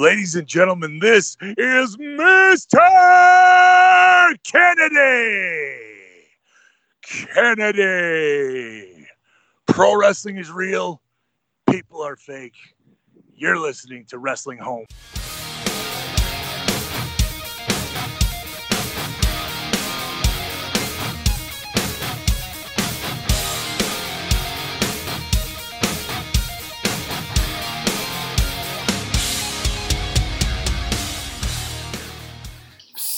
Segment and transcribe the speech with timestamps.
[0.00, 2.78] Ladies and gentlemen, this is Mr.
[4.44, 5.76] Kennedy.
[7.34, 9.06] Kennedy.
[9.66, 11.02] Pro wrestling is real,
[11.68, 12.56] people are fake.
[13.34, 14.86] You're listening to Wrestling Home.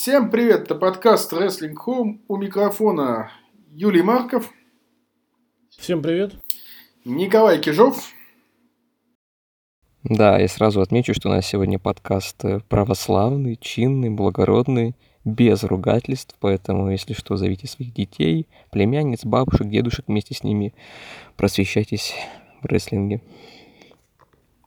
[0.03, 2.19] Всем привет, это подкаст Wrestling Home.
[2.27, 3.31] У микрофона
[3.71, 4.51] Юлий Марков.
[5.69, 6.33] Всем привет.
[7.05, 8.11] Николай Кижов.
[10.03, 16.35] Да, я сразу отмечу, что у нас сегодня подкаст э, православный, чинный, благородный, без ругательств,
[16.41, 20.73] поэтому, если что, зовите своих детей, племянниц, бабушек, дедушек, вместе с ними
[21.37, 22.13] просвещайтесь
[22.61, 23.21] в рестлинге.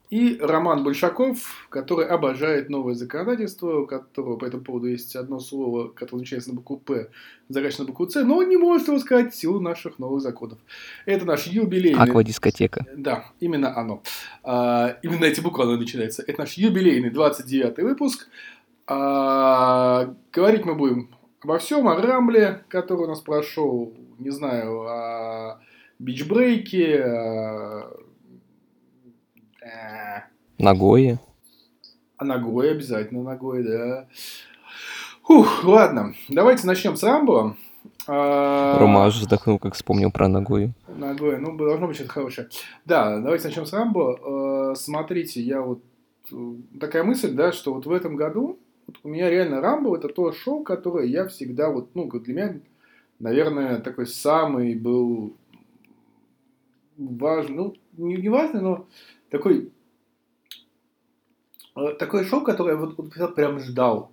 [0.08, 5.88] И Роман Большаков, который обожает новое законодательство, у которого по этому поводу есть одно слово,
[5.88, 7.08] которое начинается на букву «П»,
[7.48, 10.58] заканчивается на букву «Ц», но он не может его сказать в силу наших новых законов.
[11.06, 12.00] Это наш юбилейный...
[12.00, 12.86] Аквадискотека.
[12.96, 14.02] Да, именно оно.
[14.44, 16.22] А, именно эти буквы оно начинается.
[16.24, 18.28] Это наш юбилейный 29-й выпуск.
[18.86, 25.60] А, говорить мы будем обо всем, о Рамбле, который у нас прошел, не знаю, о
[25.98, 28.05] бичбрейке, о
[30.58, 31.20] Ногое.
[32.16, 34.08] А ногой обязательно ногой, да.
[35.28, 37.56] Ух, ладно, давайте начнем с Рамбо.
[38.06, 38.78] А...
[38.78, 40.72] Рома аж вздохнул, как вспомнил про Ногою.
[40.88, 42.48] Ногой, ну, должно быть что-то хорошее.
[42.84, 44.70] Да, давайте начнем с Рамбо.
[44.72, 45.82] Э, смотрите, я вот...
[46.32, 50.08] Э, такая мысль, да, что вот в этом году вот у меня реально Рамбо это
[50.08, 52.60] то шоу, которое я всегда вот, ну, для меня,
[53.18, 55.36] наверное, такой самый был
[56.96, 58.86] важный, ну, не, не важный, но
[59.30, 59.72] такой,
[61.98, 64.10] такое шоу, которое я вот, вот прям ждал.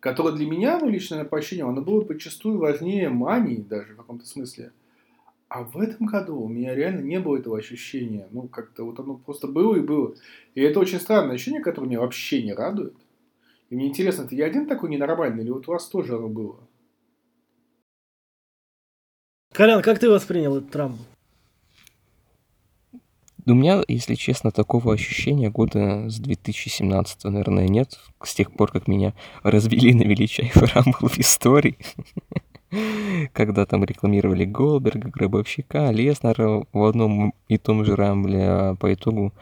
[0.00, 4.72] Которое для меня, ну, лично по оно было подчастую важнее мании даже в каком-то смысле.
[5.48, 8.26] А в этом году у меня реально не было этого ощущения.
[8.30, 10.14] Ну, как-то вот оно просто было и было.
[10.54, 12.94] И это очень странное ощущение, которое меня вообще не радует.
[13.70, 16.56] И мне интересно, ты я один такой ненормальный, или вот у вас тоже оно было?
[19.52, 20.96] Колян, как ты воспринял этот Трамп?
[23.44, 27.98] У меня, если честно, такого ощущения года с 2017, наверное, нет.
[28.22, 31.76] С тех пор, как меня развели на величайший рамбл в истории.
[33.32, 39.32] Когда там рекламировали Голберга, Гробовщика, Леснера в одном и том же рамбле, а по итогу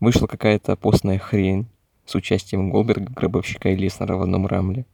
[0.00, 1.66] вышла какая-то постная хрень
[2.04, 4.84] с участием Голберга, Гробовщика и Леснера в одном рамбле.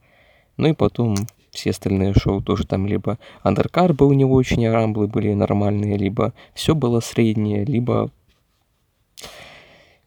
[0.55, 1.15] Ну и потом
[1.51, 6.33] все остальные шоу тоже там либо андеркар был не очень, а рамблы были нормальные, либо
[6.53, 8.09] все было среднее, либо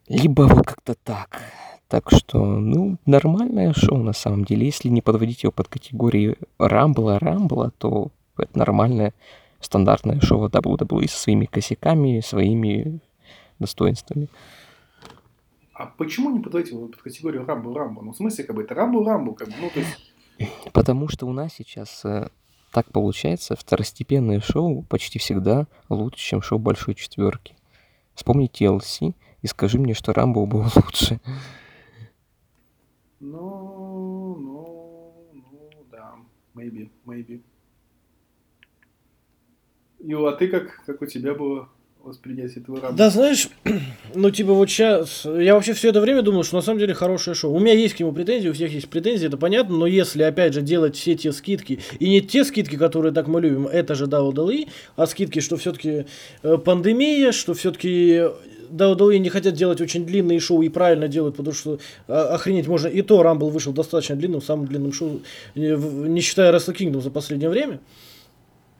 [0.08, 1.40] либо вот как-то так.
[1.88, 4.66] Так что, ну, нормальное шоу на самом деле.
[4.66, 9.12] Если не подводить его под категории Рамбла, Рамбла, то это нормальное
[9.60, 13.00] стандартное шоу WWE со своими косяками, своими
[13.58, 14.28] достоинствами.
[15.74, 18.02] А почему не подводить его под категорию Рамбл Рамбл?
[18.02, 20.12] Ну, в смысле, как бы это Рамбл Рамбл, как бы, ну, то есть...
[20.72, 22.28] Потому что у нас сейчас э,
[22.72, 27.54] так получается, второстепенное шоу почти всегда лучше, чем шоу Большой Четверки.
[28.20, 31.18] Вспомни TLC и скажи мне, что Рамбо был лучше.
[33.18, 36.16] Ну, ну, ну, да.
[36.54, 37.40] Maybe, maybe.
[40.00, 41.70] Ю, а ты как, как у тебя было
[42.04, 42.96] воспринятие этого Рамбо?
[42.96, 43.48] Да, знаешь,
[44.14, 47.34] ну, типа, вот сейчас, я вообще все это время думал, что на самом деле хорошее
[47.34, 47.54] шоу.
[47.54, 50.54] У меня есть к нему претензии, у всех есть претензии, это понятно, но если, опять
[50.54, 54.06] же, делать все те скидки, и не те скидки, которые так мы любим, это же
[54.06, 56.06] WWE, а скидки, что все-таки
[56.42, 58.24] э, пандемия, что все-таки
[58.70, 61.78] WWE не хотят делать очень длинные шоу и правильно делают, потому что
[62.08, 62.88] а, охренеть можно.
[62.88, 65.20] И то Рамбл вышел достаточно длинным, самым длинным шоу,
[65.54, 67.80] не считая Wrestle Kingdom за последнее время.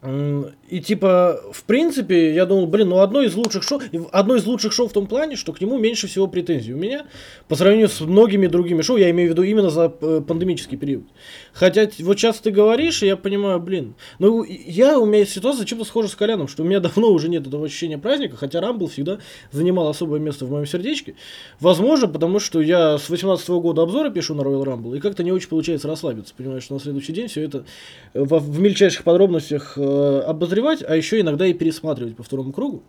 [0.02, 4.72] И типа, в принципе, я думал, блин, ну одно из лучших шоу, одно из лучших
[4.72, 7.04] шоу в том плане, что к нему меньше всего претензий у меня
[7.48, 11.04] по сравнению с многими другими шоу, я имею в виду именно за э, пандемический период.
[11.52, 15.84] Хотя вот сейчас ты говоришь, и я понимаю, блин, ну я, у меня ситуация чем-то
[15.84, 19.18] схожа с Коляном, что у меня давно уже нет этого ощущения праздника, хотя Рамбл всегда
[19.52, 21.14] занимал особое место в моем сердечке.
[21.60, 25.22] Возможно, потому что я с 18 -го года обзоры пишу на Royal Rumble, и как-то
[25.22, 27.66] не очень получается расслабиться, понимаешь, что на следующий день все это
[28.14, 32.82] в, в мельчайших подробностях э, обозревать, а еще иногда и пересматривать по второму кругу.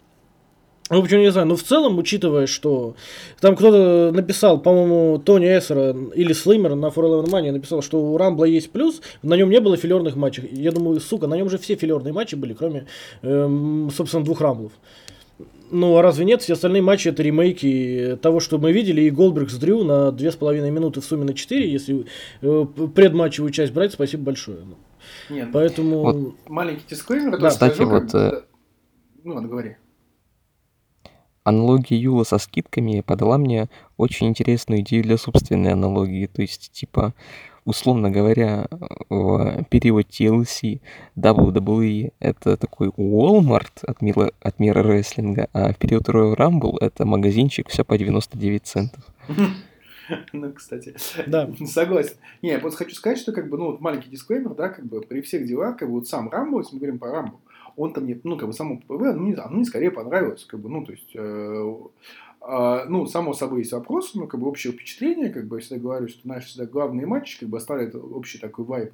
[0.92, 2.96] Ну, общем, не знаю, но в целом, учитывая, что
[3.40, 8.18] там кто-то написал, по-моему, Тони Эссера или Слимер на For Eleven Money написал, что у
[8.18, 10.50] Рамбла есть плюс, на нем не было филерных матчей.
[10.52, 12.88] Я думаю, сука, на нем же все филерные матчи были, кроме,
[13.22, 14.74] эм, собственно, двух Рамблов.
[15.72, 16.42] Ну, а разве нет?
[16.42, 20.70] Все остальные матчи это ремейки того, что мы видели, и Голдберг с Дрю на 2,5
[20.70, 22.06] минуты в сумме на 4, если
[22.42, 24.58] э, предматчевую часть брать, спасибо большое.
[25.32, 26.02] Нет, Поэтому...
[26.02, 26.50] Вот.
[26.50, 28.42] маленький дисклеймер, Да, кстати, скажу, как вот, бы, э.
[29.24, 29.78] Ну, ладно, говори.
[31.44, 36.28] Аналогия Юла со скидками подала мне очень интересную идею для собственной аналогии.
[36.28, 37.16] То есть, типа,
[37.66, 38.68] условно говоря,
[39.10, 40.82] в период TLC
[41.16, 47.06] WWE это такой Walmart от мира, от мира рестлинга, а в период Royal Rumble это
[47.06, 49.04] магазинчик все по 99 центов.
[50.34, 50.96] Ну, кстати,
[51.28, 51.52] Да.
[51.66, 52.16] согласен.
[52.42, 55.02] Не, я просто хочу сказать, что как бы, ну, вот маленький дисклеймер, да, как бы
[55.02, 57.40] при всех делах, как бы вот сам Рамбо, если мы говорим про Рамбо,
[57.78, 60.60] он там мне, ну, как бы само ППВ, ну, не, оно мне скорее понравилось, как
[60.60, 61.76] бы, ну, то есть, э,
[62.42, 65.82] а, ну, само собой есть вопросы, но, как бы, общее впечатление, как бы, я всегда
[65.82, 68.94] говорю, что наши всегда главные матчи, как бы, оставляют общий такой вайб.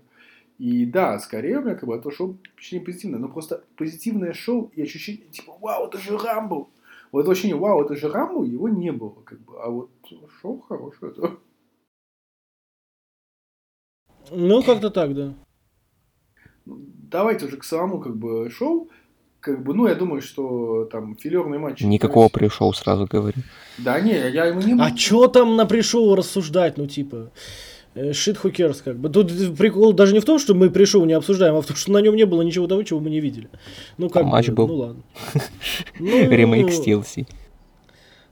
[0.59, 4.71] И да, скорее у меня, как бы, это шоу впечатление позитивное, но просто позитивное шоу
[4.75, 6.67] и ощущение, типа, вау, это же Рамбо!
[7.11, 9.89] Вот это ощущение, вау, это же Рамбо, его не было, как бы, а вот
[10.41, 11.37] шоу хорошее, это...
[14.31, 15.33] Ну, как-то так, да.
[16.65, 18.89] давайте уже к самому как бы шоу.
[19.39, 21.81] Как бы, ну, я думаю, что там филерный матч.
[21.81, 23.41] Никакого пришел, сразу говорю.
[23.77, 27.31] Да не, я ему не А чё там на пришел рассуждать, ну типа...
[27.97, 29.09] э, Shit who cares, как бы.
[29.09, 31.91] Тут прикол даже не в том, что мы пришел не обсуждаем, а в том, что
[31.91, 33.49] на нем не было ничего того, чего мы не видели.
[33.97, 34.67] Ну как А матч бы, был.
[34.67, 35.03] ну ладно.
[35.99, 37.27] Ну, Ремейк с TLC.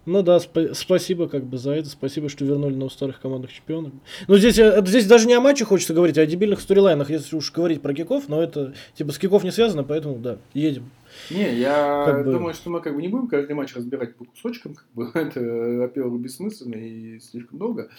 [0.06, 3.92] Ну да, спа- спасибо как бы за это, спасибо, что вернули на старых командных чемпионов.
[4.28, 7.36] Ну здесь, э, здесь даже не о матче хочется говорить, а о дебильных сторилайнах, если
[7.36, 10.92] уж говорить про киков, но это типа с киков не связано, поэтому да, едем.
[11.32, 14.26] Не, я Как бы- думаю, что мы как бы не будем каждый матч разбирать по
[14.26, 15.40] кусочкам, как бы это,
[15.80, 17.90] во-первых, бессмысленно и слишком долго.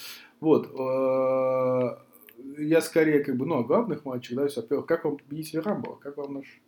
[0.40, 0.68] Вот.
[0.78, 1.96] э,
[2.58, 6.16] Я скорее как бы, ну, о главных матчах, да, во-первых, как вам победитель Рамбо, как
[6.16, 6.60] вам наш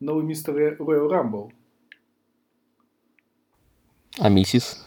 [0.00, 1.52] новый мистер Роyal Рамбл?
[4.18, 4.86] А миссис?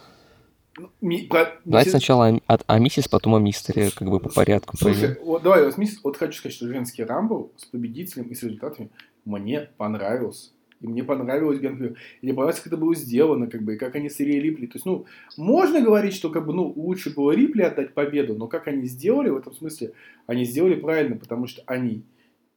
[0.78, 4.20] Ну, ми- про- Давайте миссис- сначала о, от- о миссис, потом о мистере, как бы
[4.20, 4.76] по порядку.
[4.78, 8.42] Слушай, вот давай, вот, мисс- вот хочу сказать, что женский рамбл с победителем и с
[8.44, 8.90] результатами
[9.26, 10.52] мне понравился.
[10.84, 11.60] И мне понравилось.
[11.60, 14.68] И мне понравилось, как это было сделано, как бы, и как они с Ирией Рипли.
[14.68, 15.06] То есть, ну,
[15.38, 19.30] можно говорить, что, как бы, ну, лучше было Рипли отдать победу, но как они сделали
[19.30, 19.94] в этом смысле,
[20.28, 22.04] они сделали правильно, потому что они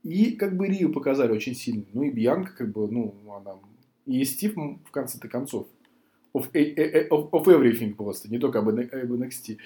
[0.02, 1.84] и, как бы, Рию показали очень сильно.
[1.92, 3.54] Ну, и Бьянка, как бы, ну, она...
[4.06, 5.66] И Стив в конце-то концов.
[6.32, 9.56] Of, of, of everything просто, не только об NXT.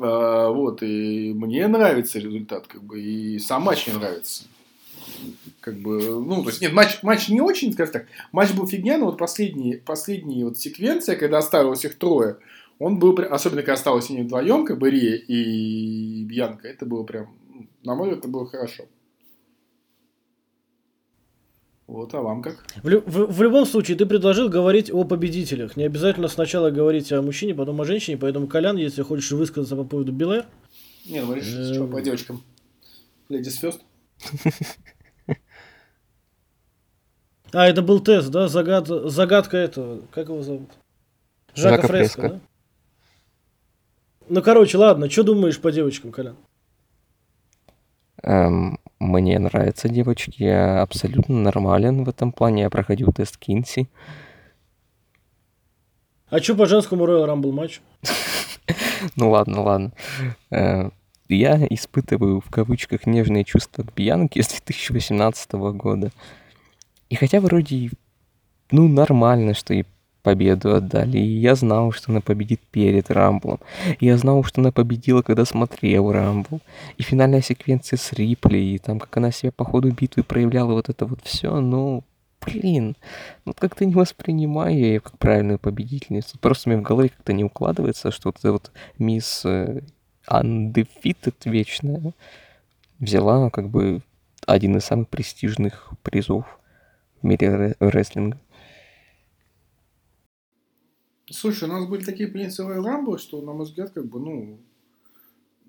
[0.00, 4.44] А, вот, и мне нравится результат, как бы, и сам матч мне нравится.
[5.64, 8.98] Как бы, ну, то есть, нет, матч, матч не очень, скажем так, матч был фигня,
[8.98, 12.36] но вот последние, последние вот секвенция, когда оставилось их трое,
[12.78, 17.02] он был, прям- особенно когда осталось они вдвоем, как бы, Рия и Бьянка, это было
[17.04, 17.34] прям,
[17.82, 18.84] на мой взгляд, это было хорошо.
[21.86, 22.62] Вот, а вам как?
[22.82, 25.78] В, в- в любом случае, ты предложил говорить о победителях.
[25.78, 29.84] Не обязательно сначала говорить о мужчине, потом о женщине, поэтому, Колян, если хочешь высказаться по
[29.84, 30.44] поводу Белэр,
[31.06, 32.42] Не, ну, мы решили, что, по девочкам.
[33.30, 33.80] Ladies first.
[37.54, 38.48] А, это был тест, да?
[38.48, 38.88] Загад...
[38.88, 40.00] Загадка этого.
[40.10, 40.70] Как его зовут?
[41.54, 42.28] Жака, Жака Фреско, Фреско.
[42.34, 42.40] да?
[44.28, 46.36] Ну, короче, ладно, что думаешь по девочкам, Колян?
[48.22, 52.62] Эм, мне нравятся девочки, я абсолютно нормален в этом плане.
[52.62, 53.88] Я проходил тест Кинси.
[56.30, 57.80] А что по женскому Royal Rumble матчу?
[59.16, 59.92] Ну ладно, ладно.
[60.50, 60.88] Э,
[61.28, 66.10] Я испытываю в кавычках нежные чувства к Бьянке с 2018 года.
[67.10, 67.90] И хотя вроде,
[68.70, 69.84] ну, нормально, что и
[70.24, 71.18] победу отдали.
[71.18, 73.60] И я знал, что она победит перед Рамблом.
[74.00, 76.60] И я знал, что она победила, когда смотрел Рамбл.
[76.96, 80.88] И финальная секвенция с Рипли, и там, как она себя по ходу битвы проявляла вот
[80.88, 82.02] это вот все, ну,
[82.44, 82.96] блин,
[83.44, 86.38] ну как-то не воспринимаю ее как правильную победительницу.
[86.38, 89.82] Просто мне в голове как-то не укладывается, что вот эта вот мисс э,
[90.28, 92.12] Undefeated вечная
[92.98, 94.00] взяла как бы
[94.46, 96.44] один из самых престижных призов
[97.24, 98.38] в мире рестлинга.
[101.30, 104.60] Слушай, у нас были такие Royal Rumble, что, на мой взгляд, как бы, ну,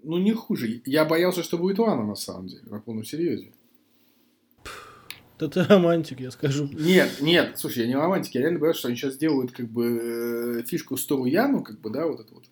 [0.03, 0.81] ну, не хуже.
[0.85, 3.51] Я боялся, что будет Лана, на самом деле, на полном серьезе.
[5.37, 6.69] Да ты романтик, я скажу.
[6.71, 10.59] Нет, нет, слушай, я не романтик, я реально боялся, что они сейчас сделают, как бы,
[10.59, 12.45] э, фишку Стору Яну, как бы, да, вот это вот.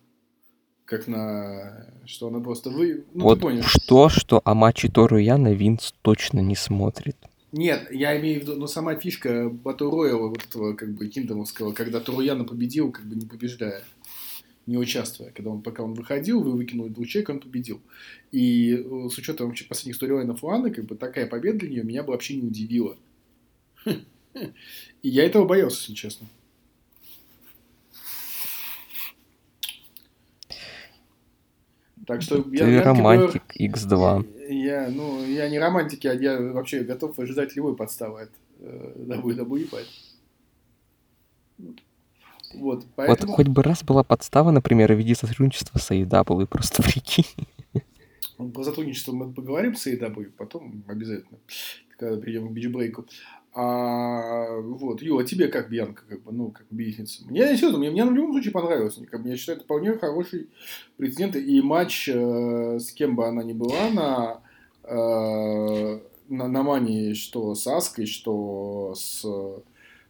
[0.84, 1.94] Как на...
[2.04, 3.06] Что она просто вы...
[3.14, 3.62] Ну, вот ты понял.
[3.62, 7.16] что, что о матче Тору Яна Винс точно не смотрит.
[7.56, 11.72] Нет, я имею в виду, но сама фишка Батл Рояла, вот этого, как бы, киндомовского,
[11.72, 13.84] когда Труяна победил, как бы, не побеждая,
[14.66, 15.30] не участвуя.
[15.30, 17.80] Когда он, пока он выходил, вы выкинули двух человек, он победил.
[18.32, 22.02] И э, с учетом вообще последних сторилайнов Ланы, как бы, такая победа для нее меня
[22.02, 22.96] бы вообще не удивила.
[23.84, 23.94] И
[25.02, 26.26] я этого боялся, если честно.
[32.04, 34.33] Так что Ты я, романтик X2.
[34.48, 39.68] Я, ну, я не романтик, я, я вообще готов ожидать любой подставы от э, WWE,
[39.70, 39.96] поэтому.
[41.58, 41.76] Вот,
[42.54, 43.32] Вот поэтому...
[43.32, 47.26] хоть бы раз была подстава, например, в виде сотрудничества с AEW, просто прикинь.
[48.38, 51.38] Ну, Про сотрудничество мы поговорим с AEW, потом обязательно,
[51.96, 53.06] когда перейдем к бичбрейку.
[53.56, 57.22] А, вот, Ю, а тебе как Бьянка, как бы, ну, как бизнес?
[57.24, 58.98] Мне, серьезно, мне, мне в любом случае понравилось.
[59.08, 60.48] Как бы, я считаю, это вполне хороший
[60.96, 61.36] прецедент.
[61.36, 64.40] И матч, э, с кем бы она ни была, на,
[64.82, 69.24] э, на, на Мане, что с Аской, что с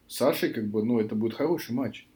[0.09, 2.07] Сашей, как бы, ну, это будет хороший матч.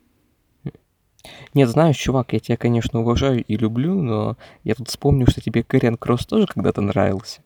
[1.53, 5.63] Нет, знаешь, чувак, я тебя, конечно, уважаю и люблю, но я тут вспомнил, что тебе
[5.63, 7.43] Кэриан Кросс тоже когда-то нравился.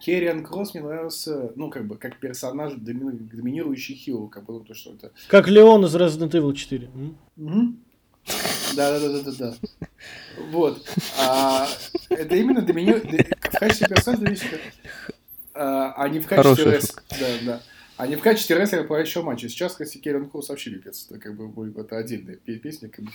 [0.00, 4.60] Керриан Кросс мне нравился, ну, как бы, как персонаж, домину- доминирующий хил, как бы, ну,
[4.60, 6.90] то, что это Как Леон из Resident Evil 4.
[7.36, 7.84] м?
[8.76, 9.86] Да, да, да, да, да, да.
[10.50, 10.86] Вот.
[11.18, 11.66] А,
[12.10, 12.92] это именно домини...
[12.92, 14.44] в качестве персонажа
[15.54, 16.80] а, а не в качестве.
[17.10, 17.62] Да, да.
[17.96, 19.48] А не в качестве рестлера по еще матча.
[19.48, 21.06] Сейчас, если Керен Кросс вообще пипец.
[21.10, 22.88] Это как бы будет- это отдельная пе- песня.
[22.88, 23.10] Как бы,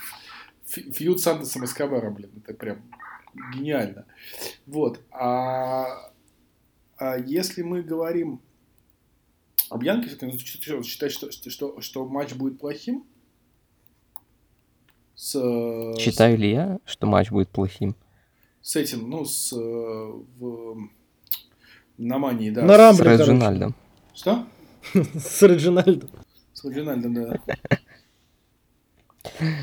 [0.67, 2.29] фьюд с Сантосом Эскобаром, блин.
[2.43, 2.83] Это прям
[3.53, 4.05] гениально.
[4.67, 4.99] Вот.
[5.11, 6.11] А
[7.25, 8.39] если мы говорим
[9.69, 10.31] об Янке, ты
[10.83, 13.03] что, что, что, что матч будет плохим?
[15.15, 17.95] С, с- Считаю ли я, что матч будет плохим?
[18.61, 20.89] с этим, ну, с э, в,
[21.99, 22.63] на мании, да.
[22.63, 23.23] На с- Рамбле, С короче.
[23.23, 23.75] Реджинальдом.
[24.15, 24.47] Что?
[24.93, 26.09] С Реджинальдом.
[26.53, 27.39] С Реджинальдом, да.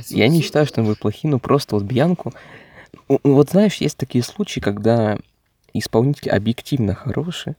[0.08, 2.32] Я не считаю, что он будет плохим, но просто вот Бьянку...
[3.08, 5.18] Вот знаешь, есть такие случаи, когда
[5.74, 7.54] исполнитель объективно хороший,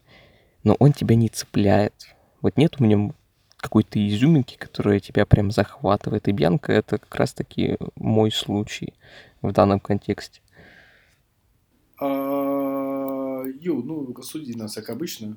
[0.62, 1.94] но он тебя не цепляет.
[2.40, 3.12] Вот нет у меня
[3.56, 6.28] какой-то изюминки, которая тебя прям захватывает.
[6.28, 8.92] И Бьянка— это как раз-таки мой случай
[9.40, 10.40] в данном контексте.
[12.00, 15.36] А, Ю, ну, рассуди нас, как обычно.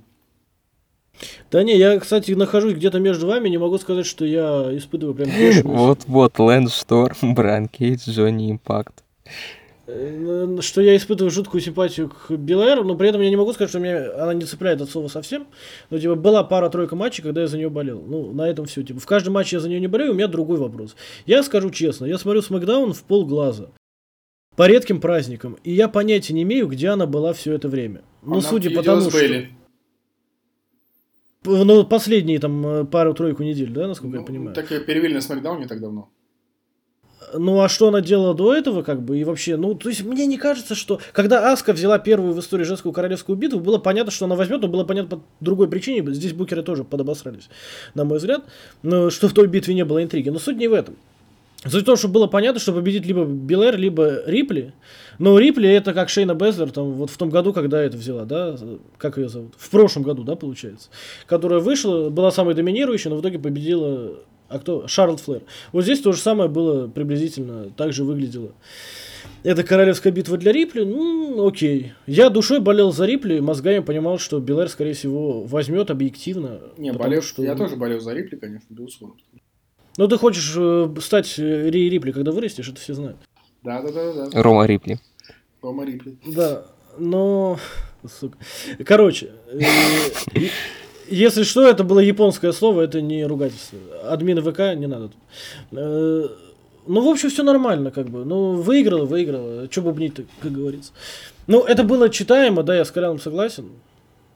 [1.49, 5.29] Да не, я, кстати, нахожусь где-то между вами, не могу сказать, что я испытываю прям
[5.63, 9.03] Вот-вот, Лэнд Шторм, Брайан Кейдж, Джонни Импакт.
[9.89, 13.69] Э, что я испытываю жуткую симпатию к Белэр, но при этом я не могу сказать,
[13.69, 15.47] что меня она не цепляет от слова совсем.
[15.89, 18.03] Но типа была пара-тройка матчей, когда я за нее болел.
[18.05, 18.83] Ну, на этом все.
[18.83, 20.97] Типа, в каждом матче я за нее не болею, у меня другой вопрос.
[21.25, 23.71] Я скажу честно, я смотрю Смакдаун в полглаза.
[24.57, 25.57] По редким праздникам.
[25.63, 28.01] И я понятия не имею, где она была все это время.
[28.23, 29.19] Ну, судя по тому, что...
[31.45, 34.53] Ну, последние там э, пару-тройку недель, да, насколько я Ну, понимаю?
[34.53, 36.09] Так ее перевели на Смакдаун не так давно.
[37.33, 40.25] Ну, а что она делала до этого, как бы, и вообще, ну, то есть, мне
[40.25, 44.25] не кажется, что, когда Аска взяла первую в истории женскую королевскую битву, было понятно, что
[44.25, 47.49] она возьмет, но было понятно по другой причине, здесь букеры тоже подобосрались,
[47.95, 48.43] на мой взгляд,
[48.81, 50.95] но что в той битве не было интриги, но суть не в этом.
[51.65, 54.73] Суть в том, что было понятно, что победит либо Белэр, либо Рипли,
[55.17, 58.55] но Рипли это как Шейна Безлер, там, вот в том году, когда это взяла, да,
[58.97, 60.89] как ее зовут, в прошлом году, да, получается,
[61.25, 64.19] которая вышла, была самой доминирующей, но в итоге победила
[64.49, 64.87] а кто?
[64.87, 65.41] Шарлот Флэр.
[65.71, 68.51] Вот здесь то же самое было приблизительно, так же выглядело.
[69.43, 71.93] Это королевская битва для Рипли, ну, окей.
[72.05, 76.59] Я душой болел за Рипли, мозгами понимал, что Белэр, скорее всего, возьмет объективно.
[76.77, 77.43] Не, болел, что...
[77.43, 79.15] я тоже болел за Рипли, конечно, безусловно.
[79.97, 83.17] Ну, ты хочешь э, стать э, Ри Рипли, когда вырастешь, это все знают.
[83.63, 84.43] Да, да, да, да.
[84.43, 84.99] Рома Рипли.
[85.61, 86.17] Рома Рипли.
[86.25, 86.65] Да,
[86.97, 87.57] но...
[88.07, 88.37] Сука.
[88.85, 89.61] Короче, э,
[91.09, 93.79] если что, это было японское слово, это не ругательство.
[94.03, 95.11] Админы ВК не надо.
[95.71, 96.27] Э,
[96.87, 98.23] Ну, в общем, все нормально, как бы.
[98.23, 99.67] Ну, выиграла, выиграла.
[99.67, 100.91] Че бубнить-то, как говорится.
[101.45, 103.69] Ну, это было читаемо, да, я с Коляном согласен.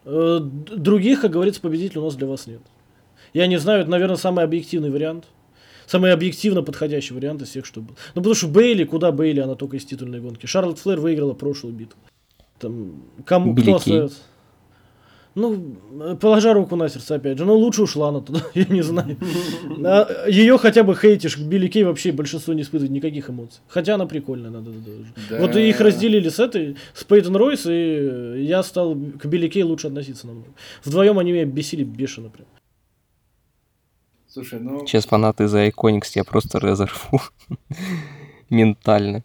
[0.05, 2.61] Э, Других, как говорится, победителей у нас для вас нет.
[3.33, 5.25] Я не знаю, это, наверное, самый объективный вариант.
[5.87, 7.95] Самый объективно подходящий вариант из всех, что был.
[8.15, 10.45] Ну, потому что Бейли, куда Бейли, она только из титульной гонки.
[10.45, 11.99] Шарлотт Флэр выиграла прошлую битву.
[12.59, 14.17] Там, кому Билли кто остается?
[15.33, 15.77] Ну,
[16.19, 17.45] положа руку на сердце, опять же.
[17.45, 19.17] Ну, лучше ушла она туда, я не знаю.
[19.85, 23.61] А, Ее хотя бы хейтишь, к Билли Кей вообще большинство не испытывает никаких эмоций.
[23.69, 24.71] Хотя она прикольная, надо.
[25.29, 25.39] Да.
[25.39, 29.87] Вот их разделили с этой, с Пейтон Ройс, и я стал к Билли Кей лучше
[29.87, 30.49] относиться намного.
[30.83, 32.47] Вдвоем они меня бесили бешено прям.
[34.27, 34.85] Слушай, ну...
[34.85, 37.21] Сейчас фанаты за Iconics тебя просто разорву.
[38.49, 39.23] Ментально.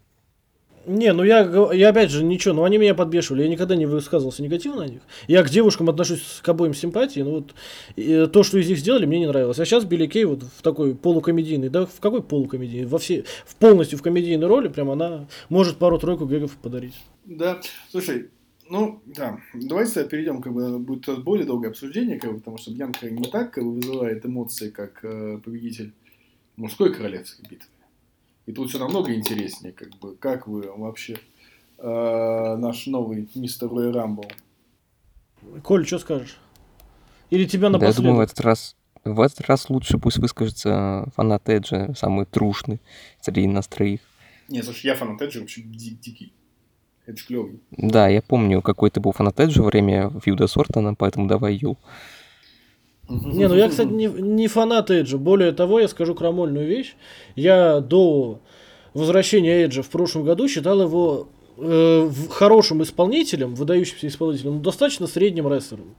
[0.86, 1.40] Не, ну я,
[1.72, 5.00] я опять же ничего, но они меня подбешивали, я никогда не высказывался негативно о них.
[5.26, 7.54] Я к девушкам отношусь к обоим с симпатией, но вот
[7.96, 9.58] э, то, что из них сделали, мне не нравилось.
[9.58, 12.86] А сейчас Билли Кей вот в такой полукомедийный, да в какой полукомедийный?
[12.86, 16.94] Во все, в полностью в комедийной роли, прям она может пару-тройку гэгов подарить.
[17.24, 18.30] Да, слушай,
[18.70, 23.10] ну, да, давайте перейдем, как бы, будет более долгое обсуждение, как бы, потому что Бьянка
[23.10, 25.92] не так как бы, вызывает эмоции, как э, победитель
[26.56, 27.68] мужской королевской битвы.
[28.46, 31.18] И тут все намного интереснее, как бы, как вы вообще
[31.78, 34.24] э, наш новый мистер Рой Рамбл.
[35.62, 36.38] Коль, что скажешь?
[37.30, 38.22] Или тебя Да, я думаю, в напоследок?
[38.30, 42.80] этот раз в этот раз лучше пусть выскажется фанат Эджа, самый трушный
[43.20, 44.00] среди нас троих.
[44.48, 46.32] Не, слушай, я фанат Эджа вообще ди- дикий.
[47.06, 47.60] Эдж клевый.
[47.70, 51.54] Да, я помню, какой ты был фанат Эджа во время фьюда с Ортоном, поэтому давай
[51.54, 51.76] ю.
[53.08, 55.16] Не, ну я, кстати, не, не фанат Эджа.
[55.16, 56.96] Более того, я скажу крамольную вещь.
[57.36, 58.40] Я до
[58.94, 65.52] возвращения Эджа в прошлом году считал его э, хорошим исполнителем, выдающимся исполнителем, но достаточно средним
[65.52, 65.94] рестлером.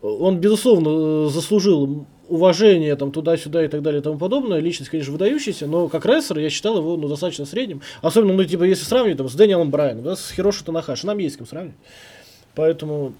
[0.00, 4.60] Он, безусловно, э, заслужил уважение там туда-сюда и так далее и тому подобное.
[4.60, 7.82] Личность, конечно, выдающаяся, но как рестлер я считал его ну, достаточно средним.
[8.00, 11.06] Особенно, ну, типа, если сравнивать там, с Дэниелом Брайаном, да, с Хироши Танахаши.
[11.06, 11.76] Нам есть с кем сравнивать.
[12.54, 13.12] Поэтому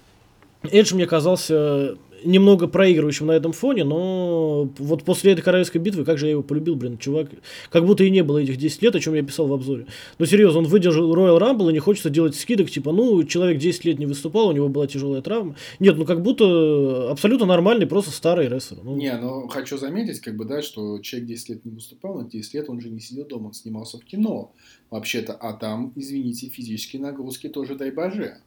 [0.63, 6.17] Эдж мне казался немного проигрывающим на этом фоне, но вот после этой королевской битвы, как
[6.17, 7.29] же я его полюбил, блин, чувак,
[7.69, 9.87] как будто и не было этих 10 лет, о чем я писал в обзоре.
[10.19, 13.85] Но серьезно, он выдержал Royal Rumble и не хочется делать скидок, типа, ну, человек 10
[13.85, 15.55] лет не выступал, у него была тяжелая травма.
[15.79, 18.79] Нет, ну как будто абсолютно нормальный, просто старый рестлер.
[18.83, 22.27] Ну, Не, ну хочу заметить, как бы, да, что человек 10 лет не выступал, но
[22.27, 24.53] 10 лет он же не сидел дома, он снимался в кино.
[24.89, 28.37] Вообще-то, а там, извините, физические нагрузки тоже дай боже.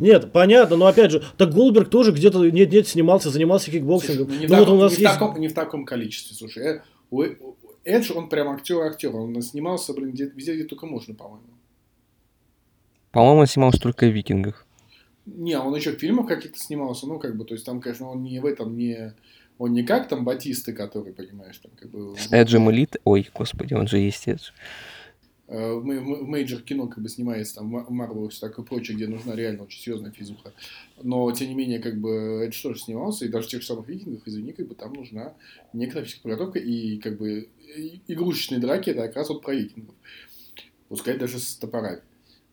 [0.00, 4.26] Нет, понятно, но опять же, так Голдберг тоже где-то нет-нет снимался, занимался кикбоксингом.
[4.26, 5.12] Слушай, ну, не, ну в вот таком, у нас не в есть...
[5.12, 6.64] таком- не в таком количестве, слушай.
[6.64, 6.80] Э,
[7.10, 11.46] у- у- Эдж, он прям актер-актер, он снимался, блин, где, везде, где только можно, по-моему.
[13.12, 14.66] По-моему, он снимался только в «Викингах».
[15.26, 18.22] Не, он еще в фильмах каких-то снимался, ну, как бы, то есть там, конечно, он
[18.22, 19.14] не в этом, не...
[19.58, 22.16] Он не как там Батисты, который, понимаешь, там, как бы...
[22.16, 22.96] С Эджем Элит...
[23.04, 24.50] Ой, господи, он же есть Эдж.
[25.50, 28.96] Э, в, ме- в major кино как бы снимается там Марвел и все такое прочее,
[28.96, 30.52] где нужна реально очень серьезная физуха.
[31.02, 33.88] Но, тем не менее, как бы Эдж тоже снимался, и даже в тех же самых
[33.88, 35.34] викингах, извини, как бы там нужна
[35.74, 39.94] некоторая физическая подготовка, и как бы и- игрушечные драки это как раз вот про викингов.
[40.88, 42.00] Пускай даже с топорами.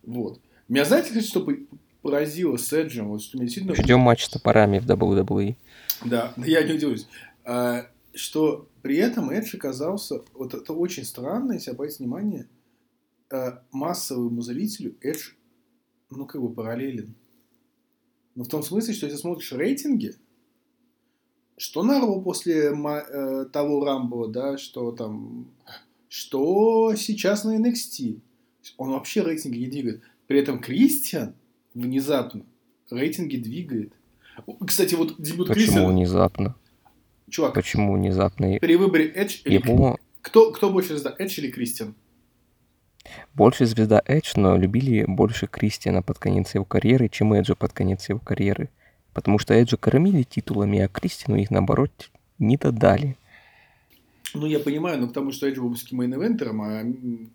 [0.04, 0.39] Вот.
[0.68, 1.58] Меня знаете, кстати, что по-
[2.01, 3.10] поразило с Эджем?
[3.10, 3.76] Вот что меня действительно...
[3.76, 5.56] Ждем матч с топорами в WWE.
[6.06, 7.08] Да я не удивлюсь.
[7.43, 12.45] А, что при этом Эдж оказался, вот это очень странно, если обратить внимание,
[13.30, 15.32] а, массовому зрителю Эдж,
[16.10, 17.16] ну, как бы параллелен.
[18.36, 20.16] Но в том смысле, что если смотришь рейтинги,
[21.58, 25.52] что на Ро после э, того Рамбо, да, что там,
[26.08, 28.22] что сейчас на NXT,
[28.78, 30.04] он вообще рейтинги не двигает.
[30.28, 31.36] При этом Кристиан
[31.74, 32.46] внезапно
[32.92, 33.94] рейтинги двигает.
[34.66, 35.90] Кстати, вот дебют Почему Кристиана...
[35.90, 36.56] внезапно?
[37.30, 38.58] Чувак, Почему внезапно?
[38.60, 39.56] при выборе Эдж или...
[39.56, 41.96] Его Кто, кто больше звезда, Эдж или Кристиан?
[43.34, 48.10] Больше звезда Эдж, но любили больше Кристиана под конец его карьеры, чем Эджа под конец
[48.10, 48.70] его карьеры.
[49.13, 53.17] Потому что Эджа кормили титулами, а Кристиану их, наоборот, не додали.
[54.34, 56.84] Ну, я понимаю, но потому что Эдж был мейн-эвентером, а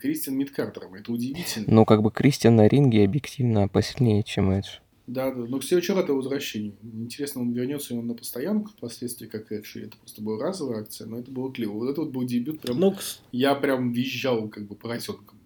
[0.00, 0.94] Кристиан мидкартером.
[0.94, 1.66] Это удивительно.
[1.66, 4.78] Но как бы Кристиан на ринге объективно посильнее, чем Эдж.
[5.06, 5.44] Да, да.
[5.46, 6.74] Но все очень рад его возвращению.
[6.82, 11.06] Интересно, он вернется ли он на постоянку впоследствии, как Эдж, это просто была разовая акция,
[11.06, 11.72] но это было клево.
[11.72, 12.78] Вот это вот был дебют, прям...
[12.78, 12.94] Ну,
[13.32, 15.38] Я прям визжал, как бы, поросенком.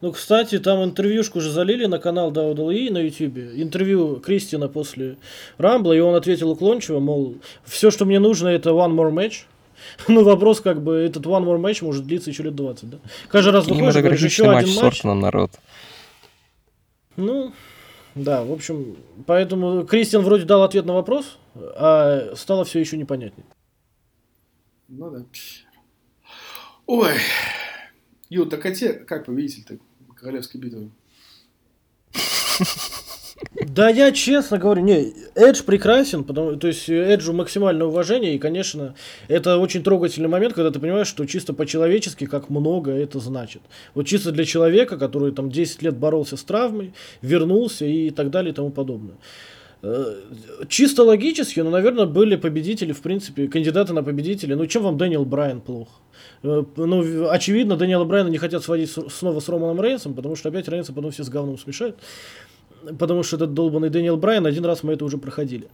[0.00, 3.38] Ну, кстати, там интервьюшку уже залили на канал WWE на YouTube.
[3.38, 5.16] Интервью Кристина после
[5.58, 9.44] Рамбла, и он ответил уклончиво, мол, все, что мне нужно, это one more match.
[10.08, 12.98] Ну, вопрос, как бы, этот one more match может длиться еще лет 20, да?
[13.28, 14.98] Каждый раз выходишь, говоришь, еще матч один матч.
[14.98, 15.50] Ортоном, народ.
[17.16, 17.52] Ну,
[18.14, 23.46] да, в общем, поэтому Кристиан вроде дал ответ на вопрос, а стало все еще непонятнее.
[24.88, 25.24] Ну да.
[26.86, 27.14] Ой.
[28.30, 29.78] Ю, так а те, как победитель-то
[30.18, 30.90] королевской битвы?
[33.66, 38.96] Да, я честно говорю, не, Эдж прекрасен, потому, то есть Эджу максимальное уважение, и, конечно,
[39.28, 43.62] это очень трогательный момент, когда ты понимаешь, что чисто по-человечески, как много это значит.
[43.94, 48.52] Вот чисто для человека, который там 10 лет боролся с травмой, вернулся и так далее
[48.52, 49.16] и тому подобное.
[49.82, 50.16] Э,
[50.68, 54.56] Чисто логически, ну, наверное, были победители, в принципе, кандидаты на победителя.
[54.56, 55.88] Ну, чем вам Дэниел Брайан плох?
[56.42, 60.48] Э, Ну, очевидно, Дэниела Брайана не хотят сводить с- снова с Романом Рейнсом, потому что
[60.48, 61.98] опять Рейнса потом все с говном смешают.
[62.98, 65.68] Потому что этот долбанный Дэниел Брайан, один раз мы это уже проходили.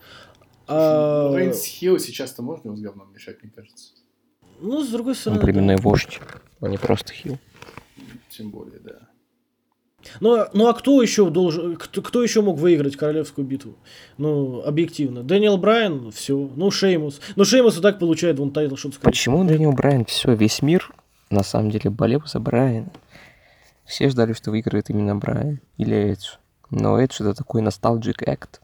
[0.66, 3.92] А, Ну, Рейнс heel сейчас-то можно его с говном мешать, мне кажется.
[4.60, 5.40] ну, с другой Он стороны...
[5.76, 5.82] да.
[5.82, 6.20] вождь,
[6.60, 7.38] а не просто heel.
[8.30, 9.08] Тем более, да.
[10.20, 13.76] Ну, а- ну а кто еще должен, кто, кто еще мог выиграть королевскую битву?
[14.18, 15.22] Ну, объективно.
[15.22, 16.36] Дэниел Брайан, все.
[16.36, 17.20] Ну, Шеймус.
[17.36, 20.92] Ну, Шеймус и так получает вон title shot Почему Дэниел Брайан все, весь мир
[21.30, 22.90] на самом деле болел за Брайана?
[23.84, 26.36] Все ждали, что выиграет именно Брайан или Эдж.
[26.70, 28.60] Но Эдж это такой носталджик акт.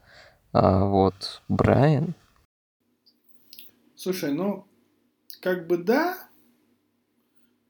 [0.52, 2.14] А вот Брайан,
[4.02, 4.66] Слушай, ну,
[5.42, 6.16] как бы да,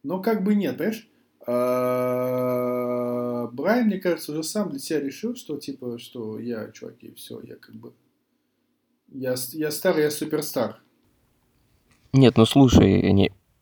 [0.04, 1.09] но как бы нет, понимаешь?
[1.52, 7.40] А, Брайан, мне кажется, уже сам для себя решил, что типа, что я, чуваки, все,
[7.42, 7.92] я как бы...
[9.08, 10.80] Я, я старый, я суперстар.
[12.12, 13.00] Нет, ну слушай,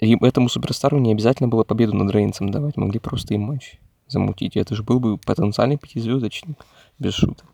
[0.00, 4.58] им- этому суперстару не обязательно было победу над Рейнсом давать, могли просто им матч замутить.
[4.58, 6.58] Это же был бы потенциальный пятизвездочник,
[6.98, 7.46] без шуток.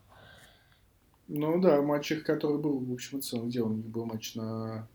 [1.29, 4.89] Ну да, матч который был, в общем и целом, где у них был матч на...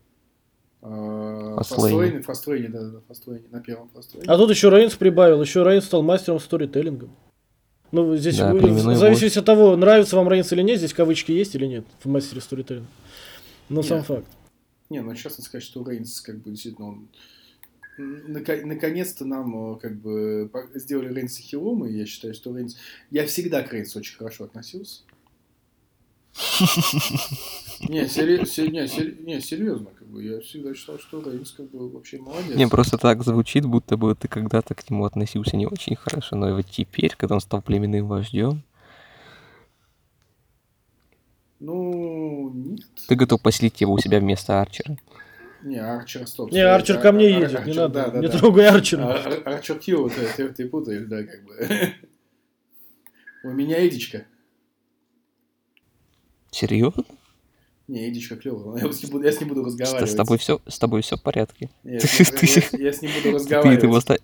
[0.82, 1.64] Fastlane.
[1.64, 4.26] Фастлейне, Фастлейне, да, да, Фастлейне, на первом Фастлейне.
[4.26, 7.08] А тут еще Рейнс прибавил, еще Рейнс стал мастером сторителлинга.
[7.92, 11.54] Ну, здесь Да, в зависимости от того, нравится вам Рейнс или нет, здесь кавычки есть
[11.54, 12.88] или нет в мастере сторителлинга.
[13.68, 14.06] Но сам Нет.
[14.06, 14.26] факт.
[14.90, 17.08] Не, ну честно сказать, что Рейнс, как бы, действительно, он...
[17.96, 22.76] Наконец-то нам, э, как бы, сделали Рейнса хилом, и я считаю, что Рейнс...
[23.10, 25.02] Я всегда к Рейнсу очень хорошо относился.
[27.88, 28.38] Не, сери-
[28.70, 32.56] не, сери- не, серьезно, как бы, я всегда считал, что Рейнс, как бы, вообще молодец.
[32.56, 36.50] Не, просто так звучит, будто бы ты когда-то к нему относился не очень хорошо, но
[36.50, 38.62] и вот теперь, когда он стал племенным вождем,
[41.58, 42.80] Ну, нет.
[43.08, 44.96] ты готов поселить его у себя вместо Арчера.
[45.62, 46.50] Не, Арчер, стоп.
[46.52, 47.88] Не, Арчер Ар- ко мне едет, не надо.
[48.04, 48.38] да, да, не да.
[48.38, 49.12] трогай Арчера.
[49.14, 51.92] Ар- Арчер Килл, ты, ты, ты путаешь, да, как бы.
[53.44, 54.24] У меня Эдичка.
[56.50, 57.04] Серьезно?
[57.88, 58.84] Не, Эдичка клевая.
[58.86, 60.10] Я с ним буду, я с ним буду разговаривать.
[60.10, 61.70] с тобой все, с тобой все в порядке.
[61.84, 64.06] Я, я с ним буду Ты, разговаривать.
[64.06, 64.18] ты,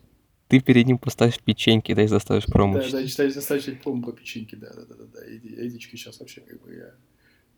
[0.49, 2.75] ты перед ним поставишь печеньки, да и заставишь промо.
[2.79, 5.21] Да, да, читаешь, достаточно промо про печеньки, да, да, да, да, да.
[5.29, 6.95] Эди- Эдичка сейчас вообще как бы я,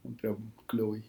[0.05, 1.05] он прям клевый.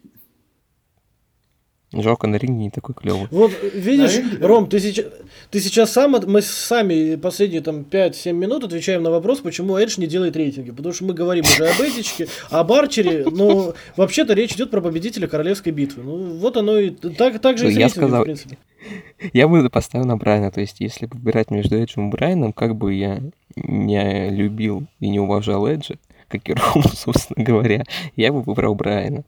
[1.92, 3.26] Жалко, на ринге не такой клевый.
[3.32, 4.46] Вот, видишь, ринге.
[4.46, 5.06] Ром, ты сейчас,
[5.50, 10.06] ты сейчас сам, мы сами последние там 5-7 минут отвечаем на вопрос, почему Эдж не
[10.06, 10.70] делает рейтинги.
[10.70, 15.26] Потому что мы говорим уже об Эдичке, об Арчере, но вообще-то речь идет про победителя
[15.26, 16.04] королевской битвы.
[16.04, 18.58] Ну, вот оно и так, так же и с Я рейтингом, сказал- в принципе.
[19.32, 22.94] Я бы поставил на Брайана, то есть если выбирать между Эджем и Брайаном, как бы
[22.94, 23.20] я
[23.56, 25.96] не любил и не уважал Эджа,
[26.28, 27.84] как и Рому, собственно говоря,
[28.16, 29.24] я бы выбрал Брайана.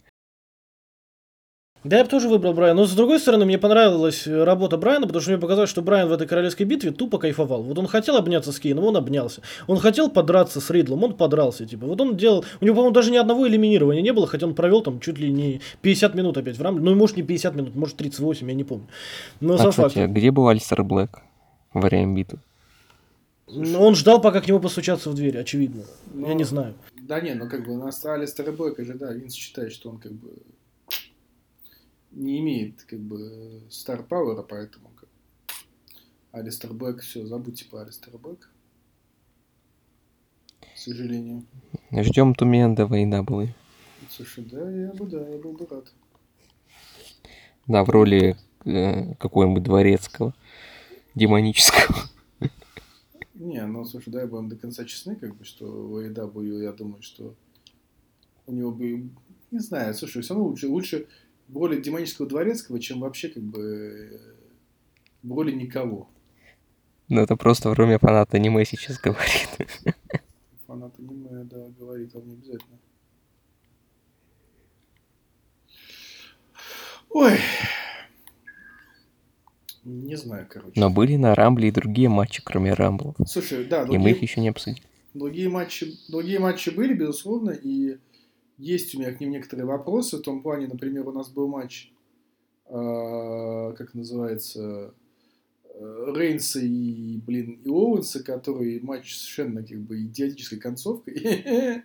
[1.84, 2.82] Да, я бы тоже выбрал Брайана.
[2.82, 6.08] Но с другой стороны, мне понравилась э, работа Брайана, потому что мне показалось, что Брайан
[6.08, 7.62] в этой королевской битве тупо кайфовал.
[7.64, 9.42] Вот он хотел обняться с Кейном, он обнялся.
[9.66, 11.66] Он хотел подраться с Ридлом, он подрался.
[11.66, 11.86] Типа.
[11.86, 12.44] Вот он делал.
[12.60, 15.32] У него, по-моему, даже ни одного элиминирования не было, хотя он провел там чуть ли
[15.32, 16.84] не 50 минут опять в рамбле.
[16.84, 18.86] Ну, может, не 50 минут, может, 38, я не помню.
[19.40, 20.10] Но А, сам кстати, факт.
[20.12, 21.18] где был Альстер Блэк
[21.74, 22.38] во время битвы?
[23.48, 25.82] Ну, Он ждал, пока к нему постучатся в дверь, очевидно.
[26.14, 26.74] Я Ну, не знаю.
[27.02, 30.12] Да не, ну как бы на Астрале Старбека же, да, Винс считает, что он как
[30.12, 30.30] бы
[32.12, 35.09] не имеет как бы Стар Пауэра, поэтому как...
[36.31, 38.48] Алистер Блэк, все, забудьте про Алистера Блэка.
[40.61, 41.44] К сожалению.
[41.90, 43.48] Ждем Туменда война была.
[44.11, 45.92] Слушай, да, я бы, да, я был бы рад.
[47.66, 50.35] Да, в роли э, какого-нибудь дворецкого,
[51.14, 51.96] демонического.
[53.35, 57.03] Не, ну слушай, да, будем до конца честны, как бы, что в AEW, я думаю,
[57.03, 57.35] что
[58.46, 59.11] у него бы,
[59.51, 61.07] не знаю, слушай, все равно лучше, лучше
[61.52, 64.18] в роли демонического дворецкого, чем вообще как бы э,
[65.22, 66.08] в роли никого.
[67.08, 69.48] Ну, это просто в роме фаната аниме сейчас говорит.
[70.66, 72.78] Фанат аниме, да, говорит он не обязательно.
[77.10, 77.38] Ой.
[79.84, 80.80] Не знаю, короче.
[80.80, 83.14] Но были на Рамбле и другие матчи, кроме Рамбла.
[83.26, 84.82] Слушай, да, И мы другие, их еще не обсудили.
[85.12, 87.98] другие матчи, другие матчи были, безусловно, и
[88.62, 90.18] есть у меня к ним некоторые вопросы.
[90.18, 91.92] В том плане, например, у нас был матч,
[92.66, 94.94] э, как называется,
[95.79, 101.14] Рейнса и, блин, и Оуэнса, который матч совершенно как бы идиотической концовкой.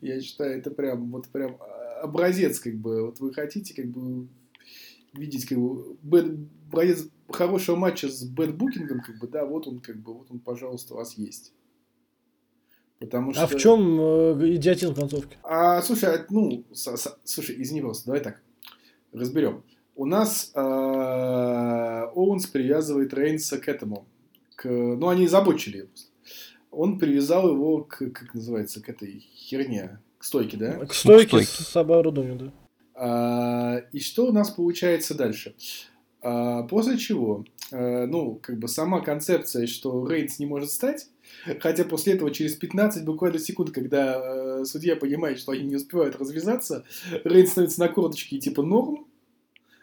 [0.00, 1.56] Я считаю, это прям, вот прям
[2.02, 4.28] образец, как бы, вот вы хотите, как бы,
[5.12, 9.80] видеть, как бы, образец хорошего матча с bad booking ом, как бы, да, вот он,
[9.80, 11.52] как бы, вот он, пожалуйста, у вас есть.
[12.98, 13.44] Потому что...
[13.44, 15.36] А в чем э, идиотизм концовки?
[15.42, 18.42] А, слушай, а, ну, со- со- слушай, извини, просто, давай так,
[19.12, 19.62] разберем.
[19.94, 24.06] У нас э, Оуэнс привязывает Рейнса к этому,
[24.56, 25.88] к, ну, они забочили его.
[26.70, 30.72] Он привязал его к, как называется, к этой херне, к стойке, да?
[30.86, 31.46] К стойке стойке.
[31.46, 32.52] с оборудованием, да.
[32.94, 35.54] А, и что у нас получается дальше?
[36.20, 41.06] А, после чего, э, ну, как бы сама концепция, что Рейнс не может стать,
[41.60, 46.16] хотя после этого через 15 буквально секунд, когда э, судья понимает, что они не успевают
[46.16, 46.84] развязаться,
[47.24, 49.06] Рейнс становится на корточке и типа норм.